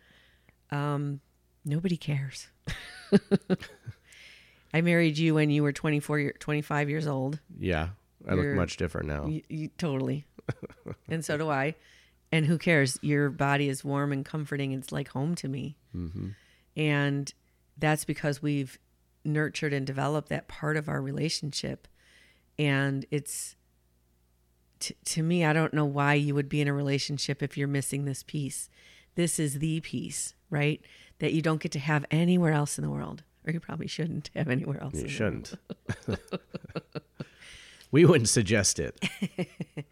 um, 0.69 1.19
nobody 1.65 1.97
cares. 1.97 2.47
I 4.73 4.81
married 4.81 5.17
you 5.17 5.33
when 5.35 5.49
you 5.49 5.63
were 5.63 5.73
24, 5.73 6.19
year, 6.19 6.33
25 6.39 6.89
years 6.89 7.07
old. 7.07 7.39
Yeah, 7.59 7.89
I 8.27 8.33
look 8.33 8.47
much 8.55 8.77
different 8.77 9.07
now. 9.07 9.25
You, 9.27 9.41
you, 9.49 9.67
totally. 9.77 10.25
and 11.09 11.23
so 11.23 11.37
do 11.37 11.49
I. 11.49 11.75
And 12.31 12.45
who 12.45 12.57
cares? 12.57 12.97
Your 13.01 13.29
body 13.29 13.67
is 13.67 13.83
warm 13.83 14.11
and 14.11 14.23
comforting. 14.23 14.71
It's 14.71 14.91
like 14.91 15.09
home 15.09 15.35
to 15.35 15.47
me. 15.47 15.75
hmm 15.91 16.29
And 16.75 17.33
that's 17.77 18.05
because 18.05 18.41
we've 18.41 18.79
nurtured 19.25 19.73
and 19.73 19.85
developed 19.85 20.29
that 20.29 20.47
part 20.47 20.77
of 20.77 20.87
our 20.87 21.01
relationship. 21.01 21.87
And 22.57 23.05
it's, 23.11 23.55
t- 24.79 24.95
to 25.05 25.23
me, 25.23 25.43
I 25.45 25.53
don't 25.53 25.73
know 25.73 25.85
why 25.85 26.13
you 26.13 26.33
would 26.35 26.49
be 26.49 26.61
in 26.61 26.67
a 26.67 26.73
relationship 26.73 27.41
if 27.43 27.57
you're 27.57 27.67
missing 27.67 28.05
this 28.05 28.23
piece. 28.23 28.69
This 29.15 29.39
is 29.39 29.59
the 29.59 29.79
piece, 29.81 30.33
right? 30.49 30.81
That 31.19 31.33
you 31.33 31.41
don't 31.41 31.61
get 31.61 31.71
to 31.73 31.79
have 31.79 32.05
anywhere 32.11 32.53
else 32.53 32.77
in 32.77 32.83
the 32.83 32.89
world. 32.89 33.23
Or 33.45 33.51
you 33.51 33.59
probably 33.59 33.87
shouldn't 33.87 34.29
have 34.35 34.49
anywhere 34.49 34.81
else. 34.81 34.93
You 34.93 35.03
the 35.03 35.09
shouldn't. 35.09 35.53
we 37.91 38.05
wouldn't 38.05 38.29
suggest 38.29 38.79
it. 38.79 38.99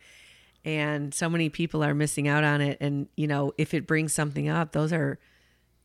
and 0.66 1.14
so 1.14 1.30
many 1.30 1.50
people 1.50 1.84
are 1.84 1.94
missing 1.94 2.28
out 2.28 2.44
on 2.44 2.62
it. 2.62 2.78
And 2.82 3.08
you 3.16 3.28
know 3.28 3.54
if 3.58 3.74
it 3.74 3.88
brings 3.88 4.14
something 4.14 4.50
up 4.50 4.72
those 4.72 4.94
are 4.94 5.20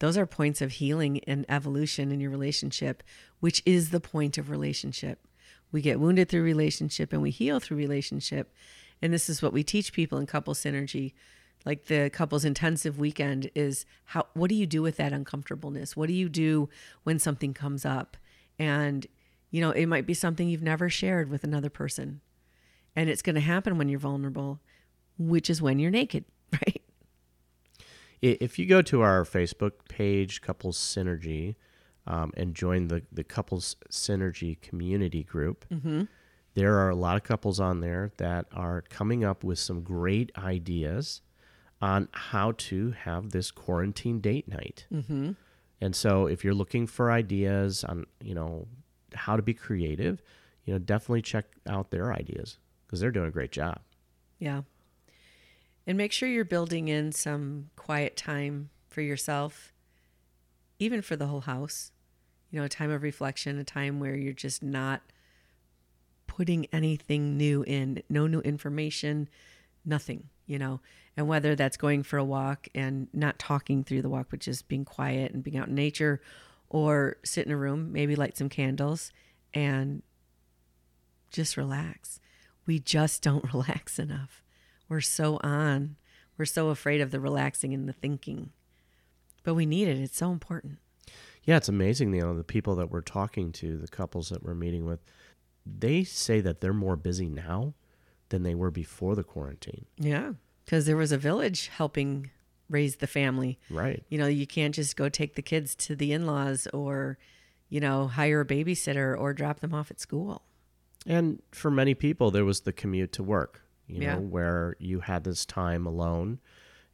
those 0.01 0.19
are 0.19 0.27
points 0.27 0.61
of 0.61 0.73
healing 0.73 1.21
and 1.27 1.47
evolution 1.49 2.11
in 2.13 2.21
your 2.21 2.31
relationship 2.31 3.03
which 3.41 3.63
is 3.67 3.91
the 3.91 4.01
point 4.01 4.39
of 4.39 4.49
relationship. 4.49 5.27
We 5.71 5.83
get 5.83 6.01
wounded 6.01 6.29
through 6.29 6.45
relationship 6.45 7.13
and 7.13 7.21
we 7.21 7.31
heal 7.31 7.61
through 7.61 7.77
relationship. 7.77 8.55
And 9.03 9.13
this 9.13 9.29
is 9.29 9.43
what 9.43 9.53
we 9.53 9.63
teach 9.63 9.93
people 9.93 10.19
in 10.19 10.25
couple 10.25 10.55
synergy. 10.55 11.13
Like 11.67 11.87
the 11.87 12.11
couples 12.11 12.45
intensive 12.45 12.99
weekend 12.99 13.51
is 13.55 13.85
how 14.07 14.29
what 14.35 14.49
do 14.49 14.55
you 14.55 14.67
do 14.67 14.83
with 14.83 14.97
that 14.97 15.13
uncomfortableness? 15.13 15.97
What 15.97 16.09
do 16.09 16.15
you 16.15 16.29
do 16.29 16.69
when 17.03 17.19
something 17.19 17.53
comes 17.53 17.85
up? 17.85 18.17
And 18.59 19.07
you 19.55 19.61
know 19.61 19.71
it 19.71 19.87
might 19.87 20.07
be 20.07 20.15
something 20.15 20.49
you've 20.49 20.63
never 20.63 20.89
shared 20.89 21.31
with 21.31 21.45
another 21.45 21.71
person 21.71 22.21
and 22.97 23.11
it's 23.11 23.23
going 23.23 23.35
to 23.35 23.41
happen 23.41 23.79
when 23.79 23.89
you're 23.89 23.99
vulnerable, 23.99 24.61
which 25.19 25.51
is 25.51 25.61
when 25.61 25.79
you're 25.79 25.91
naked, 25.91 26.25
right? 26.53 26.83
If 28.23 28.59
you 28.59 28.67
go 28.67 28.81
to 28.83 29.03
our 29.03 29.25
Facebook 29.25 29.73
page, 29.89 30.41
Couples 30.41 30.79
Synergy, 30.79 31.57
um, 32.07 32.33
and 32.37 32.55
join 32.55 32.89
the, 32.89 33.03
the 33.13 33.25
Couples 33.25 33.77
Synergy 33.91 34.61
community 34.61 35.25
group, 35.25 35.65
there 36.55 36.79
are 36.79 36.91
a 36.91 36.95
lot 36.95 37.17
of 37.17 37.23
couples 37.23 37.61
on 37.61 37.81
there 37.81 38.13
that 38.19 38.47
are 38.53 38.83
coming 38.83 39.25
up 39.25 39.43
with 39.43 39.59
some 39.59 39.83
great 39.83 40.31
ideas 40.39 41.21
on 41.83 42.09
how 42.13 42.53
to 42.53 42.93
have 42.93 43.31
this 43.31 43.51
quarantine 43.51 44.21
date 44.21 44.49
night. 44.49 44.87
Mm-hmm. 44.93 45.33
And 45.81 45.97
so, 45.97 46.27
if 46.27 46.45
you're 46.45 46.55
looking 46.55 46.87
for 46.87 47.11
ideas 47.11 47.85
on, 47.85 48.07
you 48.23 48.35
know, 48.35 48.69
how 49.15 49.37
to 49.37 49.43
be 49.43 49.55
creative, 49.55 50.23
you 50.65 50.73
know, 50.73 50.79
definitely 50.79 51.23
check 51.23 51.47
out 51.69 51.91
their 51.91 52.13
ideas 52.13 52.59
because 52.87 53.01
they're 53.01 53.11
doing 53.11 53.29
a 53.29 53.33
great 53.33 53.53
job. 53.53 53.81
Yeah. 54.39 54.63
And 55.87 55.99
make 55.99 56.13
sure 56.13 56.29
you're 56.29 56.45
building 56.45 56.89
in 56.89 57.13
some 57.13 57.71
quiet 57.77 58.17
time 58.17 58.71
for 58.89 59.03
yourself, 59.03 59.73
even 60.79 61.03
for 61.03 61.17
the 61.17 61.27
whole 61.27 61.43
house. 61.43 61.91
You 62.51 62.61
know, 62.61 62.67
a 62.67 62.69
time 62.69 62.91
of 62.91 63.03
reflection, 63.03 63.59
a 63.59 63.65
time 63.65 63.99
where 63.99 64.15
you're 64.15 64.33
just 64.33 64.63
not 64.63 65.03
putting 66.29 66.67
anything 66.67 67.37
new 67.37 67.65
in, 67.67 68.03
no 68.09 68.27
new 68.27 68.41
information, 68.41 69.29
nothing, 69.85 70.29
you 70.47 70.59
know. 70.59 70.81
And 71.17 71.27
whether 71.29 71.55
that's 71.55 71.77
going 71.77 72.03
for 72.05 72.17
a 72.17 72.25
walk 72.25 72.69
and 72.75 73.09
not 73.13 73.39
talking 73.39 73.83
through 73.83 74.03
the 74.03 74.09
walk, 74.09 74.29
but 74.31 74.41
just 74.41 74.69
being 74.69 74.85
quiet 74.85 75.33
and 75.33 75.43
being 75.43 75.57
out 75.57 75.69
in 75.69 75.75
nature, 75.75 76.21
or 76.69 77.17
sit 77.25 77.47
in 77.47 77.53
a 77.53 77.57
room, 77.57 77.93
maybe 77.93 78.17
light 78.17 78.37
some 78.37 78.49
candles 78.49 79.13
and 79.53 80.03
just 81.31 81.57
relax. 81.57 82.21
We 82.67 82.79
just 82.79 83.23
don't 83.23 83.45
relax 83.53 83.99
enough. 83.99 84.43
We're 84.89 85.01
so 85.01 85.39
on. 85.43 85.97
We're 86.37 86.45
so 86.45 86.69
afraid 86.69 87.01
of 87.01 87.11
the 87.11 87.21
relaxing 87.21 87.73
and 87.73 87.89
the 87.89 87.93
thinking. 87.93 88.51
But 89.43 89.55
we 89.55 89.67
need 89.67 89.89
it. 89.89 89.99
It's 89.99 90.17
so 90.17 90.31
important. 90.31 90.79
Yeah, 91.45 91.59
it's 91.59 91.69
amazing, 91.69 92.15
you 92.15 92.23
know, 92.23 92.35
the 92.35 92.43
people 92.43 92.75
that 92.77 92.91
we're 92.91 93.03
talking 93.03 93.53
to, 93.53 93.77
the 93.77 93.89
couples 93.89 94.31
that 94.31 94.43
we're 94.43 94.55
meeting 94.55 94.87
with, 94.87 95.01
they 95.67 96.03
say 96.03 96.41
that 96.41 96.61
they're 96.61 96.73
more 96.73 96.97
busy 96.97 97.29
now 97.29 97.75
than 98.31 98.43
they 98.43 98.55
were 98.55 98.71
before 98.71 99.15
the 99.15 99.25
quarantine. 99.25 99.85
Yeah. 99.99 100.33
Because 100.65 100.87
there 100.87 100.97
was 100.97 101.13
a 101.13 101.19
village 101.19 101.69
helping 101.69 102.31
raise 102.69 102.97
the 102.97 103.07
family. 103.07 103.59
Right. 103.71 104.03
You 104.09 104.19
know, 104.19 104.27
you 104.27 104.47
can't 104.47 104.75
just 104.75 104.97
go 104.97 105.09
take 105.09 105.35
the 105.35 105.43
kids 105.43 105.75
to 105.77 105.97
the 105.97 106.13
in 106.13 106.27
laws 106.27 106.67
or, 106.73 107.19
you 107.69 107.81
know, 107.81 108.09
hire 108.09 108.41
a 108.41 108.47
babysitter 108.47 109.19
or 109.19 109.33
drop 109.35 109.61
them 109.61 109.75
off 109.75 109.91
at 109.91 110.01
school. 110.01 110.43
And 111.07 111.43
for 111.53 111.71
many 111.71 111.95
people, 111.95 112.31
there 112.31 112.45
was 112.45 112.61
the 112.61 112.73
commute 112.73 113.13
to 113.13 113.23
work, 113.23 113.63
you 113.87 114.01
Yeah. 114.01 114.15
know, 114.15 114.21
where 114.23 114.77
you 114.79 115.01
had 115.01 115.25
this 115.25 115.45
time 115.45 115.87
alone 115.87 116.41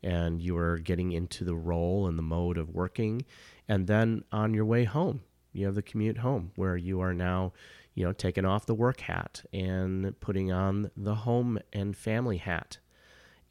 and 0.02 0.40
you 0.42 0.54
were 0.54 0.78
getting 0.78 1.12
into 1.12 1.44
the 1.44 1.54
role 1.54 2.06
and 2.06 2.18
the 2.18 2.22
mode 2.22 2.58
of 2.58 2.70
working. 2.70 3.24
And 3.68 3.86
then 3.86 4.24
on 4.32 4.52
your 4.54 4.64
way 4.64 4.84
home, 4.84 5.20
you 5.52 5.66
have 5.66 5.74
the 5.74 5.82
commute 5.82 6.18
home 6.18 6.52
where 6.56 6.76
you 6.76 7.00
are 7.00 7.14
now, 7.14 7.52
you 7.94 8.04
know, 8.04 8.12
taking 8.12 8.44
off 8.44 8.66
the 8.66 8.74
work 8.74 9.00
hat 9.00 9.44
and 9.52 10.18
putting 10.20 10.50
on 10.50 10.90
the 10.96 11.14
home 11.16 11.58
and 11.72 11.96
family 11.96 12.38
hat. 12.38 12.78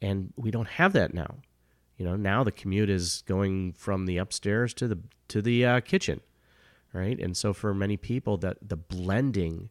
And 0.02 0.32
we 0.36 0.50
don't 0.50 0.68
have 0.68 0.92
that 0.94 1.14
now. 1.14 1.36
You 2.00 2.06
know, 2.06 2.16
now 2.16 2.42
the 2.44 2.50
commute 2.50 2.88
is 2.88 3.22
going 3.26 3.74
from 3.74 4.06
the 4.06 4.16
upstairs 4.16 4.72
to 4.72 4.88
the 4.88 5.00
to 5.28 5.42
the 5.42 5.66
uh, 5.66 5.80
kitchen, 5.80 6.22
right? 6.94 7.20
And 7.20 7.36
so 7.36 7.52
for 7.52 7.74
many 7.74 7.98
people, 7.98 8.38
that 8.38 8.56
the 8.66 8.78
blending 8.78 9.68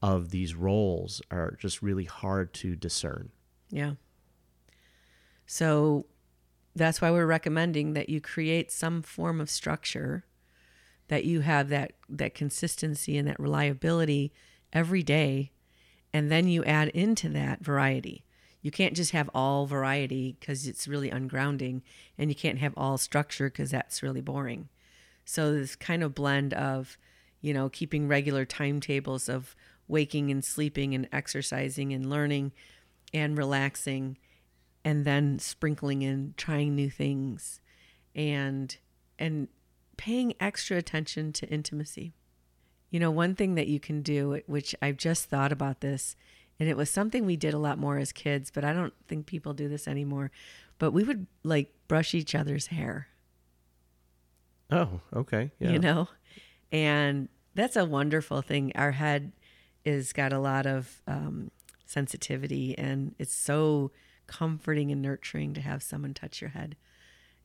of 0.00 0.30
these 0.30 0.54
roles 0.54 1.20
are 1.28 1.56
just 1.58 1.82
really 1.82 2.04
hard 2.04 2.54
to 2.54 2.76
discern. 2.76 3.30
Yeah. 3.68 3.94
So 5.44 6.06
that's 6.76 7.00
why 7.00 7.10
we're 7.10 7.26
recommending 7.26 7.94
that 7.94 8.08
you 8.08 8.20
create 8.20 8.70
some 8.70 9.02
form 9.02 9.40
of 9.40 9.50
structure 9.50 10.24
that 11.08 11.24
you 11.24 11.40
have 11.40 11.68
that 11.70 11.94
that 12.08 12.32
consistency 12.32 13.18
and 13.18 13.26
that 13.26 13.40
reliability 13.40 14.32
every 14.72 15.02
day 15.02 15.50
and 16.12 16.30
then 16.30 16.46
you 16.46 16.62
add 16.62 16.90
into 16.90 17.28
that 17.30 17.64
variety. 17.64 18.24
You 18.62 18.70
can't 18.70 18.94
just 18.94 19.10
have 19.10 19.28
all 19.34 19.66
variety 19.66 20.36
cuz 20.40 20.66
it's 20.66 20.88
really 20.88 21.10
ungrounding 21.10 21.82
and 22.16 22.30
you 22.30 22.34
can't 22.34 22.58
have 22.58 22.74
all 22.76 22.96
structure 22.96 23.50
cuz 23.50 23.70
that's 23.70 24.02
really 24.02 24.20
boring. 24.20 24.68
So 25.24 25.52
this 25.52 25.76
kind 25.76 26.02
of 26.02 26.14
blend 26.14 26.54
of, 26.54 26.96
you 27.40 27.52
know, 27.52 27.68
keeping 27.68 28.08
regular 28.08 28.44
timetables 28.44 29.28
of 29.28 29.54
waking 29.88 30.30
and 30.30 30.44
sleeping 30.44 30.94
and 30.94 31.08
exercising 31.12 31.92
and 31.92 32.08
learning 32.08 32.52
and 33.12 33.36
relaxing 33.36 34.16
and 34.84 35.04
then 35.04 35.38
sprinkling 35.38 36.02
in 36.02 36.34
trying 36.36 36.74
new 36.74 36.90
things 36.90 37.60
and 38.14 38.76
and 39.18 39.48
paying 39.96 40.34
extra 40.40 40.76
attention 40.76 41.32
to 41.32 41.48
intimacy. 41.48 42.14
You 42.90 43.00
know, 43.00 43.10
one 43.10 43.34
thing 43.34 43.54
that 43.54 43.68
you 43.68 43.80
can 43.80 44.02
do 44.02 44.40
which 44.46 44.74
I've 44.82 44.96
just 44.96 45.26
thought 45.26 45.52
about 45.52 45.80
this 45.80 46.16
and 46.60 46.68
it 46.68 46.76
was 46.76 46.90
something 46.90 47.24
we 47.26 47.36
did 47.36 47.54
a 47.54 47.58
lot 47.58 47.78
more 47.78 47.98
as 47.98 48.12
kids, 48.12 48.50
but 48.50 48.64
I 48.64 48.72
don't 48.72 48.94
think 49.08 49.26
people 49.26 49.52
do 49.54 49.68
this 49.68 49.88
anymore. 49.88 50.30
But 50.78 50.92
we 50.92 51.04
would 51.04 51.26
like 51.42 51.72
brush 51.88 52.14
each 52.14 52.34
other's 52.34 52.66
hair 52.68 53.08
Oh, 54.70 55.00
okay. 55.14 55.50
Yeah. 55.58 55.72
you 55.72 55.78
know 55.78 56.08
and 56.70 57.28
that's 57.54 57.76
a 57.76 57.84
wonderful 57.84 58.40
thing 58.40 58.72
our 58.74 58.92
head 58.92 59.32
is 59.84 60.12
got 60.14 60.32
a 60.32 60.38
lot 60.38 60.64
of 60.64 61.02
um, 61.06 61.50
sensitivity 61.84 62.76
and 62.78 63.14
it's 63.18 63.34
so 63.34 63.90
comforting 64.26 64.90
and 64.90 65.02
nurturing 65.02 65.52
to 65.54 65.60
have 65.60 65.82
someone 65.82 66.14
touch 66.14 66.40
your 66.40 66.50
head 66.50 66.76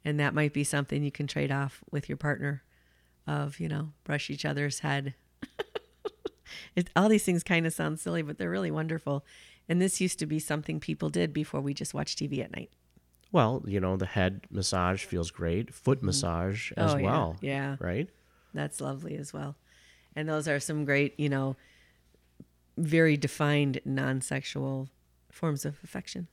and 0.05 0.17
that 0.19 0.33
might 0.33 0.53
be 0.53 0.63
something 0.63 1.03
you 1.03 1.11
can 1.11 1.27
trade 1.27 1.51
off 1.51 1.83
with 1.91 2.07
your 2.07 2.17
partner 2.17 2.63
of 3.27 3.59
you 3.59 3.67
know 3.67 3.91
brush 4.05 4.29
each 4.29 4.45
other's 4.45 4.79
head 4.79 5.13
it, 6.75 6.89
all 6.95 7.09
these 7.09 7.23
things 7.23 7.43
kind 7.43 7.65
of 7.65 7.73
sound 7.73 7.99
silly 7.99 8.21
but 8.21 8.37
they're 8.37 8.49
really 8.49 8.71
wonderful 8.71 9.25
and 9.69 9.81
this 9.81 9.99
used 9.99 10.19
to 10.19 10.25
be 10.25 10.39
something 10.39 10.79
people 10.79 11.09
did 11.09 11.33
before 11.33 11.61
we 11.61 11.73
just 11.73 11.93
watched 11.93 12.19
tv 12.19 12.43
at 12.43 12.55
night 12.55 12.71
Well, 13.31 13.63
you 13.67 13.79
know, 13.81 13.97
the 13.97 14.05
head 14.05 14.47
massage 14.49 15.03
feels 15.03 15.31
great, 15.31 15.73
foot 15.73 15.97
mm-hmm. 15.97 16.07
massage 16.07 16.71
oh, 16.77 16.85
as 16.85 16.93
Oh, 16.93 16.97
yeah. 16.97 17.03
well. 17.05 17.35
Yeah. 17.41 17.75
Right? 17.79 18.09
That's 18.53 18.79
lovely 18.79 19.17
as 19.17 19.33
well. 19.33 19.55
And 20.15 20.29
those 20.29 20.47
are 20.47 20.59
some 20.61 20.85
great, 20.85 21.19
you 21.19 21.27
know, 21.29 21.57
very 22.77 23.17
defined 23.17 23.81
non 23.83 24.21
sexual 24.21 24.87
forms 25.29 25.65
of 25.65 25.77
affection. 25.83 26.27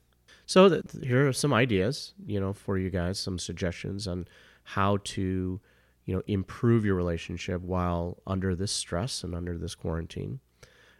So 0.45 0.69
that, 0.69 0.91
here 1.03 1.27
are 1.27 1.33
some 1.33 1.53
ideas, 1.53 2.13
you 2.25 2.39
know, 2.39 2.53
for 2.53 2.77
you 2.77 2.89
guys, 2.89 3.19
some 3.19 3.37
suggestions 3.39 4.07
on 4.07 4.25
how 4.63 4.97
to, 5.15 5.59
you 6.05 6.15
know, 6.15 6.21
improve 6.27 6.85
your 6.85 6.95
relationship 6.95 7.61
while 7.61 8.21
under 8.25 8.55
this 8.55 8.71
stress 8.71 9.23
and 9.23 9.33
under 9.35 9.57
this 9.57 9.75
quarantine. 9.75 10.39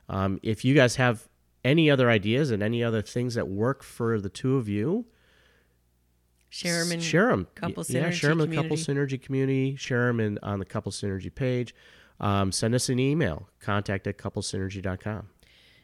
Um, 0.10 0.39
if 0.44 0.65
you 0.65 0.76
guys 0.76 0.96
have 0.98 1.28
any 1.63 1.89
other 1.89 2.10
ideas 2.10 2.52
and 2.52 2.62
any 2.62 2.84
other 2.84 3.02
things 3.02 3.36
that 3.36 3.48
work 3.48 3.84
for 3.84 4.20
the 4.20 4.30
two 4.30 4.58
of 4.58 4.68
you, 4.70 5.06
Share 6.50 6.84
them 6.84 6.94
in 6.94 7.00
share 7.02 7.28
them. 7.28 7.48
couple 7.54 7.84
yeah, 7.89 8.12
share 8.12 8.30
them 8.30 8.39
in 8.39 8.50
the 8.50 8.56
couple 8.56 8.78
synergy 8.78 9.22
community. 9.22 9.76
Share 9.76 10.08
them 10.08 10.22
in, 10.22 10.39
on 10.41 10.60
the 10.60 10.65
couple 10.65 10.89
synergy 10.91 11.34
page. 11.34 11.76
Um, 12.22 12.54
send 12.54 12.74
us 12.74 12.88
an 12.88 12.98
email. 12.98 13.50
Contact 13.60 14.08
at 14.08 14.18
couplesynergy.com. 14.18 15.28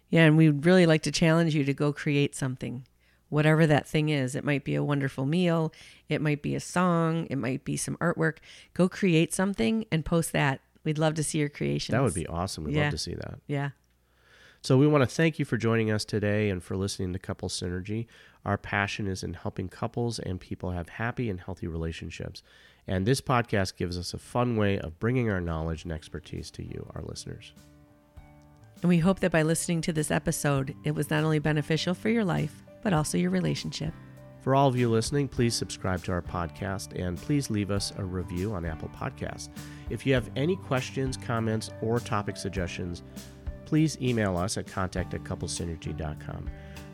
Yeah, 0.10 0.26
and 0.26 0.38
we'd 0.38 0.66
really 0.66 0.86
like 0.86 1.02
to 1.04 1.12
challenge 1.12 1.56
you 1.56 1.66
to 1.66 1.74
go 1.74 1.92
create 1.92 2.36
something, 2.36 2.86
whatever 3.32 3.66
that 3.66 3.88
thing 3.88 4.10
is. 4.10 4.36
It 4.36 4.44
might 4.44 4.64
be 4.64 4.76
a 4.76 4.84
wonderful 4.84 5.26
meal, 5.26 5.74
it 6.10 6.22
might 6.22 6.42
be 6.44 6.54
a 6.54 6.60
song, 6.60 7.26
it 7.32 7.38
might 7.38 7.64
be 7.66 7.78
some 7.78 7.98
artwork. 7.98 8.38
Go 8.76 8.88
create 8.88 9.34
something 9.34 9.86
and 9.92 10.06
post 10.06 10.34
that. 10.34 10.60
We'd 10.84 11.00
love 11.00 11.16
to 11.16 11.24
see 11.24 11.38
your 11.40 11.50
creations. 11.50 11.94
That 11.94 12.04
would 12.04 12.14
be 12.14 12.28
awesome. 12.28 12.66
We'd 12.66 12.76
Yeah. 12.76 12.84
love 12.84 12.92
to 12.92 12.98
see 12.98 13.16
that. 13.16 13.40
Yeah. 13.48 13.70
So 14.62 14.78
we 14.78 14.86
want 14.86 15.02
to 15.02 15.08
thank 15.08 15.40
you 15.40 15.46
for 15.46 15.58
joining 15.58 15.90
us 15.90 16.06
today 16.06 16.50
and 16.50 16.62
for 16.64 16.76
listening 16.76 17.14
to 17.14 17.20
Couple 17.20 17.50
Synergy. 17.50 18.06
Our 18.46 18.58
passion 18.58 19.08
is 19.08 19.24
in 19.24 19.34
helping 19.34 19.70
couples 19.70 20.20
and 20.20 20.40
people 20.40 20.72
have 20.72 20.90
happy 20.90 21.30
and 21.30 21.40
healthy 21.40 21.68
relationships. 21.68 22.44
And 22.88 23.06
this 23.06 23.22
podcast 23.22 23.78
gives 23.78 23.98
us 23.98 24.14
a 24.14 24.18
fun 24.20 24.58
way 24.58 24.78
of 24.78 25.00
bringing 25.00 25.30
our 25.30 25.40
knowledge 25.42 25.84
and 25.84 25.92
expertise 25.92 26.52
to 26.52 26.64
you, 26.64 26.86
our 26.96 27.02
listeners. 27.02 27.54
And 28.82 28.90
we 28.90 28.98
hope 29.00 29.20
that 29.22 29.32
by 29.32 29.44
listening 29.44 29.82
to 29.82 29.94
this 29.94 30.12
episode, 30.12 30.76
it 30.84 30.92
was 30.96 31.10
not 31.10 31.24
only 31.24 31.40
beneficial 31.40 31.94
for 31.94 32.10
your 32.10 32.26
life, 32.26 32.64
but 32.82 32.94
also 32.94 33.18
your 33.18 33.32
relationship. 33.32 33.94
For 34.42 34.56
all 34.56 34.68
of 34.68 34.76
you 34.76 34.90
listening, 34.90 35.28
please 35.28 35.54
subscribe 35.54 36.04
to 36.06 36.12
our 36.12 36.22
podcast 36.22 37.00
and 37.00 37.16
please 37.16 37.52
leave 37.52 37.70
us 37.70 37.94
a 37.98 38.04
review 38.04 38.54
on 38.54 38.66
Apple 38.66 38.90
Podcasts. 38.90 39.50
If 39.90 40.06
you 40.06 40.16
have 40.16 40.32
any 40.36 40.56
questions, 40.56 41.16
comments, 41.16 41.70
or 41.82 42.00
topic 42.00 42.38
suggestions, 42.38 43.04
please 43.66 43.98
email 44.02 44.36
us 44.38 44.58
at 44.58 44.66
contact 44.66 45.14
at 45.14 45.24
couplesynergy.com. 45.24 46.50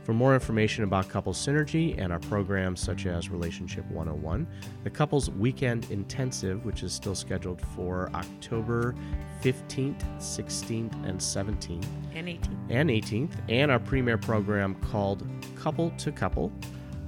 For 0.08 0.14
more 0.14 0.34
information 0.34 0.86
about 0.86 1.10
Couple 1.10 1.34
Synergy 1.34 2.02
and 2.02 2.14
our 2.14 2.20
programs 2.20 2.80
such 2.80 3.06
as 3.06 3.28
Relationship 3.28 3.84
101, 3.92 4.48
the 4.86 4.90
Couples 4.90 5.30
Weekend 5.32 5.92
Intensive, 5.92 6.64
which 6.64 6.82
is 6.82 6.94
still 6.94 7.14
scheduled 7.14 7.60
for 7.76 8.10
October 8.14 8.96
15th, 9.44 10.02
16th, 10.18 10.94
and 11.06 11.20
17th, 11.20 11.86
And 12.16 12.30
18. 12.30 12.58
and 12.70 12.90
18th, 12.90 13.32
and 13.50 13.70
our 13.70 13.80
premier 13.80 14.18
program 14.18 14.76
called 14.76 15.28
Couple 15.58 15.90
to 15.98 16.14
Couple. 16.14 16.54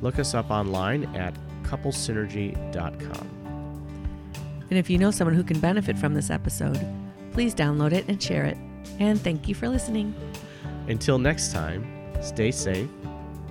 Look 0.01 0.19
us 0.19 0.33
up 0.33 0.51
online 0.51 1.05
at 1.15 1.33
couplesynergy.com. 1.63 3.29
And 4.69 4.77
if 4.77 4.89
you 4.89 4.97
know 4.97 5.12
someone 5.12 5.35
who 5.35 5.43
can 5.45 5.62
benefit 5.62 5.97
from 5.97 6.15
this 6.15 6.29
episode, 6.29 6.85
please 7.31 7.55
download 7.55 7.93
it 7.93 8.09
and 8.09 8.21
share 8.21 8.43
it. 8.43 8.57
And 8.99 9.21
thank 9.21 9.47
you 9.47 9.55
for 9.55 9.69
listening. 9.69 10.13
Until 10.89 11.17
next 11.17 11.53
time, 11.53 11.98
stay 12.21 12.51
safe, 12.51 12.89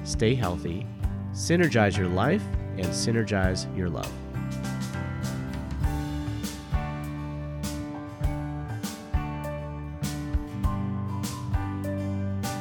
stay 0.04 0.34
healthy, 0.34 0.86
synergize 1.32 1.96
your 1.96 2.08
life, 2.08 2.42
and 2.76 2.86
synergize 2.86 3.74
your 3.76 3.88
love. 3.88 4.12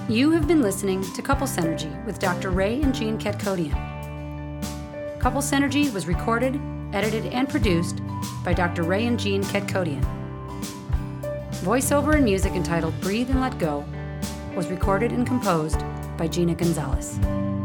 You 0.09 0.31
have 0.31 0.47
been 0.47 0.61
listening 0.61 1.03
to 1.15 1.21
Couple 1.21 1.45
Synergy 1.45 2.05
with 2.05 2.17
Dr. 2.17 2.49
Ray 2.49 2.81
and 2.81 2.95
Jean 2.95 3.17
Kadkhodaian. 3.17 3.75
Couple 5.19 5.41
Synergy 5.41 5.91
was 5.91 6.07
recorded, 6.07 6.61
edited, 6.93 7.25
and 7.33 7.49
produced 7.49 7.99
by 8.45 8.53
Dr. 8.53 8.83
Ray 8.83 9.05
and 9.05 9.19
Jean 9.19 9.43
Kadkhodaian. 9.43 10.05
Voiceover 11.55 12.15
and 12.15 12.23
music 12.23 12.53
entitled 12.53 12.97
Breathe 13.01 13.29
and 13.29 13.41
Let 13.41 13.59
Go 13.59 13.83
was 14.55 14.69
recorded 14.69 15.11
and 15.11 15.27
composed 15.27 15.81
by 16.17 16.27
Gina 16.27 16.55
Gonzalez. 16.55 17.56